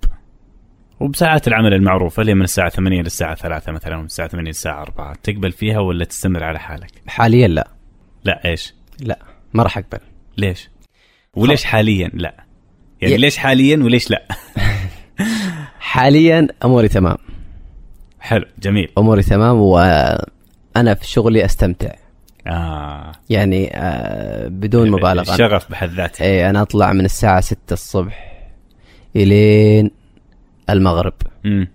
[1.00, 5.14] وبساعات العمل المعروفة اللي من الساعة 8 للساعة 3 مثلا ومن الساعة 8 للساعة 4
[5.22, 7.68] تقبل فيها ولا تستمر على حالك؟ حاليا لا
[8.24, 9.18] لا إيش؟ لا
[9.54, 9.98] ما راح أقبل
[10.36, 10.70] ليش؟
[11.34, 12.34] وليش حاليا لا؟
[13.00, 14.22] يعني ي- ليش حاليا وليش لا؟
[15.80, 17.16] حاليا أموري تمام
[18.20, 21.92] حلو جميل أموري تمام وأنا في شغلي أستمتع
[22.46, 28.42] آه يعني آه بدون مبالغة الشغف بحد ذاته اي أنا أطلع من الساعة 6 الصبح
[29.16, 29.90] إلين
[30.72, 31.12] المغرب.
[31.46, 31.68] امم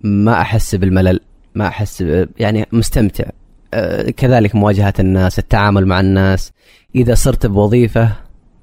[0.00, 1.20] ما أحس بالملل
[1.54, 2.04] ما أحس.
[2.38, 3.24] يعني مستمتع.
[3.74, 6.52] آه كذلك مواجهة الناس التعامل مع الناس.
[6.94, 8.12] إذا صرت بوظيفة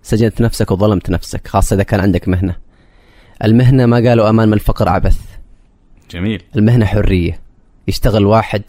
[0.02, 2.56] سجنت نفسك وظلمت نفسك خاصة إذا كان عندك مهنة.
[3.44, 5.20] المهنة ما قالوا أمان من الفقر عبث.
[6.12, 6.44] جميل.
[6.56, 7.40] المهنة حرية.
[7.88, 8.64] يشتغل واحد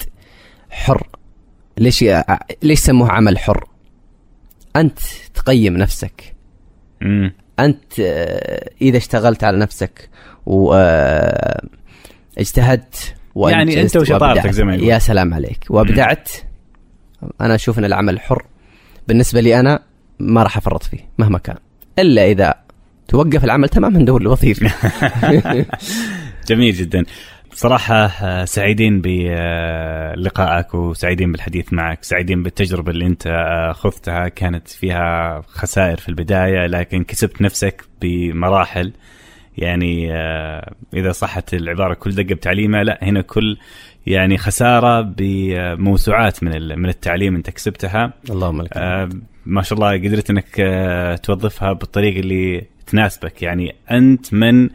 [0.70, 1.06] حر.
[1.78, 2.24] ليش ي...
[2.62, 3.68] ليش سموه عمل حر؟
[4.76, 4.98] أنت
[5.34, 6.34] تقيم نفسك.
[7.60, 10.08] أنت آه، إذا اشتغلت على نفسك
[10.46, 11.64] واجتهدت
[13.36, 14.88] يعني أنت وشطارتك زي ما يقول.
[14.88, 15.64] يا سلام عليك.
[15.70, 16.28] وابدعت
[17.40, 18.44] أنا أشوف إن العمل الحر
[19.08, 19.82] بالنسبة لي أنا
[20.18, 21.56] ما راح أفرط فيه مهما كان.
[21.98, 22.54] إلا إذا
[23.08, 24.70] توقف العمل تماما ندور له وظيفه
[26.48, 27.04] جميل جدا.
[27.54, 34.28] صراحة آه، سعيدين بلقائك وسعيدين بالحديث معك سعيدين بالتجربة اللي انت آه، خضتها.
[34.28, 38.92] كانت فيها خسائر في البداية لكن كسبت نفسك بمراحل.
[39.58, 43.56] يعني آه، إذا صحت العبارة كل دقة بتعليمها لا هنا كل
[44.06, 48.12] يعني خسارة بموسوعات من من التعليم انت كسبتها.
[48.30, 48.76] اللهم لك
[49.46, 53.42] ما شاء الله قدرت انك آه، توظفها بالطريقة اللي تناسبك.
[53.42, 54.68] يعني أنت من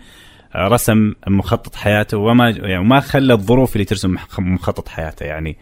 [0.55, 5.57] رسم مخطط حياته وما يعني ما خلى الظروف اللي ترسم مخطط حياته يعني.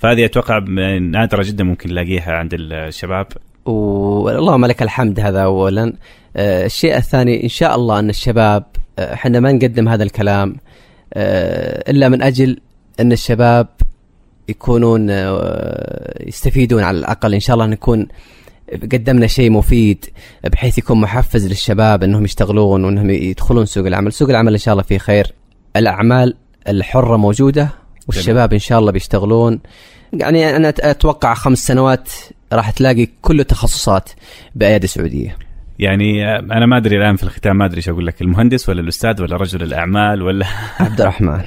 [0.00, 0.58] فهذه أتوقع
[0.98, 3.26] نادرة جدا ممكن نلاقيها عند الشباب.
[3.64, 5.92] واللهم لك الحمد هذا اولا.
[6.36, 8.64] آه، الشيء الثاني إن شاء الله أن الشباب
[8.98, 10.56] آه، إحنا ما نقدم هذا الكلام
[11.14, 12.60] آه، إلا من أجل
[13.00, 13.68] أن الشباب
[14.48, 15.10] يكونون
[16.20, 17.34] يستفيدون على الأقل.
[17.34, 18.06] إن شاء الله نكون
[18.92, 20.04] قدمنا شيء مفيد
[20.44, 24.82] بحيث يكون محفز للشباب إنهم يشتغلون وإنهم يدخلون سوق العمل، سوق العمل إن شاء الله
[24.84, 25.26] فيه خير.
[25.76, 26.34] الأعمال
[26.68, 27.68] الحرة موجودة
[28.08, 29.60] والشباب إن شاء الله بيشتغلون.
[30.12, 32.08] يعني أنا أتوقع خمس سنوات
[32.52, 34.10] راح تلاقي كل التخصصات
[34.54, 35.36] بأيادي سعودية.
[35.78, 39.22] يعني أنا ما أدري الآن في الختام ما أدري إيش أقول لك المهندس ولا الأستاذ
[39.22, 40.46] ولا رجل الأعمال ولا
[40.80, 41.40] عبد الرحمن.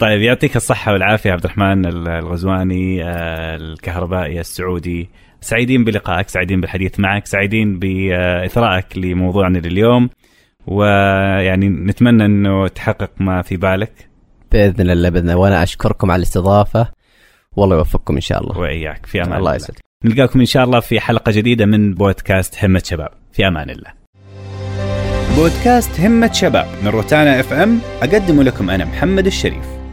[0.00, 5.08] طيب يعطيك الصحة والعافية عبد الرحمن الغزواني آه، الكهربائي السعودي.
[5.40, 10.10] سعيدين بلقائك سعيدين بالحديث معك سعيدين باثرائك لموضوعنا لليوم.
[10.66, 14.08] ويعني نتمنى إنه تحقق ما في بالك.
[14.52, 15.36] بإذن الله بإذن الله.
[15.36, 16.88] وأنا أشكركم على الاستضافة.
[17.56, 18.58] والله يوفقكم إن شاء الله.
[18.58, 19.06] وإياك.
[19.06, 19.54] في أمان الله.
[19.54, 19.80] يسعدك.
[20.04, 23.10] نلقاكم إن شاء الله في حلقة جديدة من بودكاست همة شباب.
[23.32, 23.90] في أمان الله.
[25.36, 27.78] بودكاست همة شباب من روتانا إف إم.
[28.02, 29.85] أقدم لكم أنا محمد الشريف.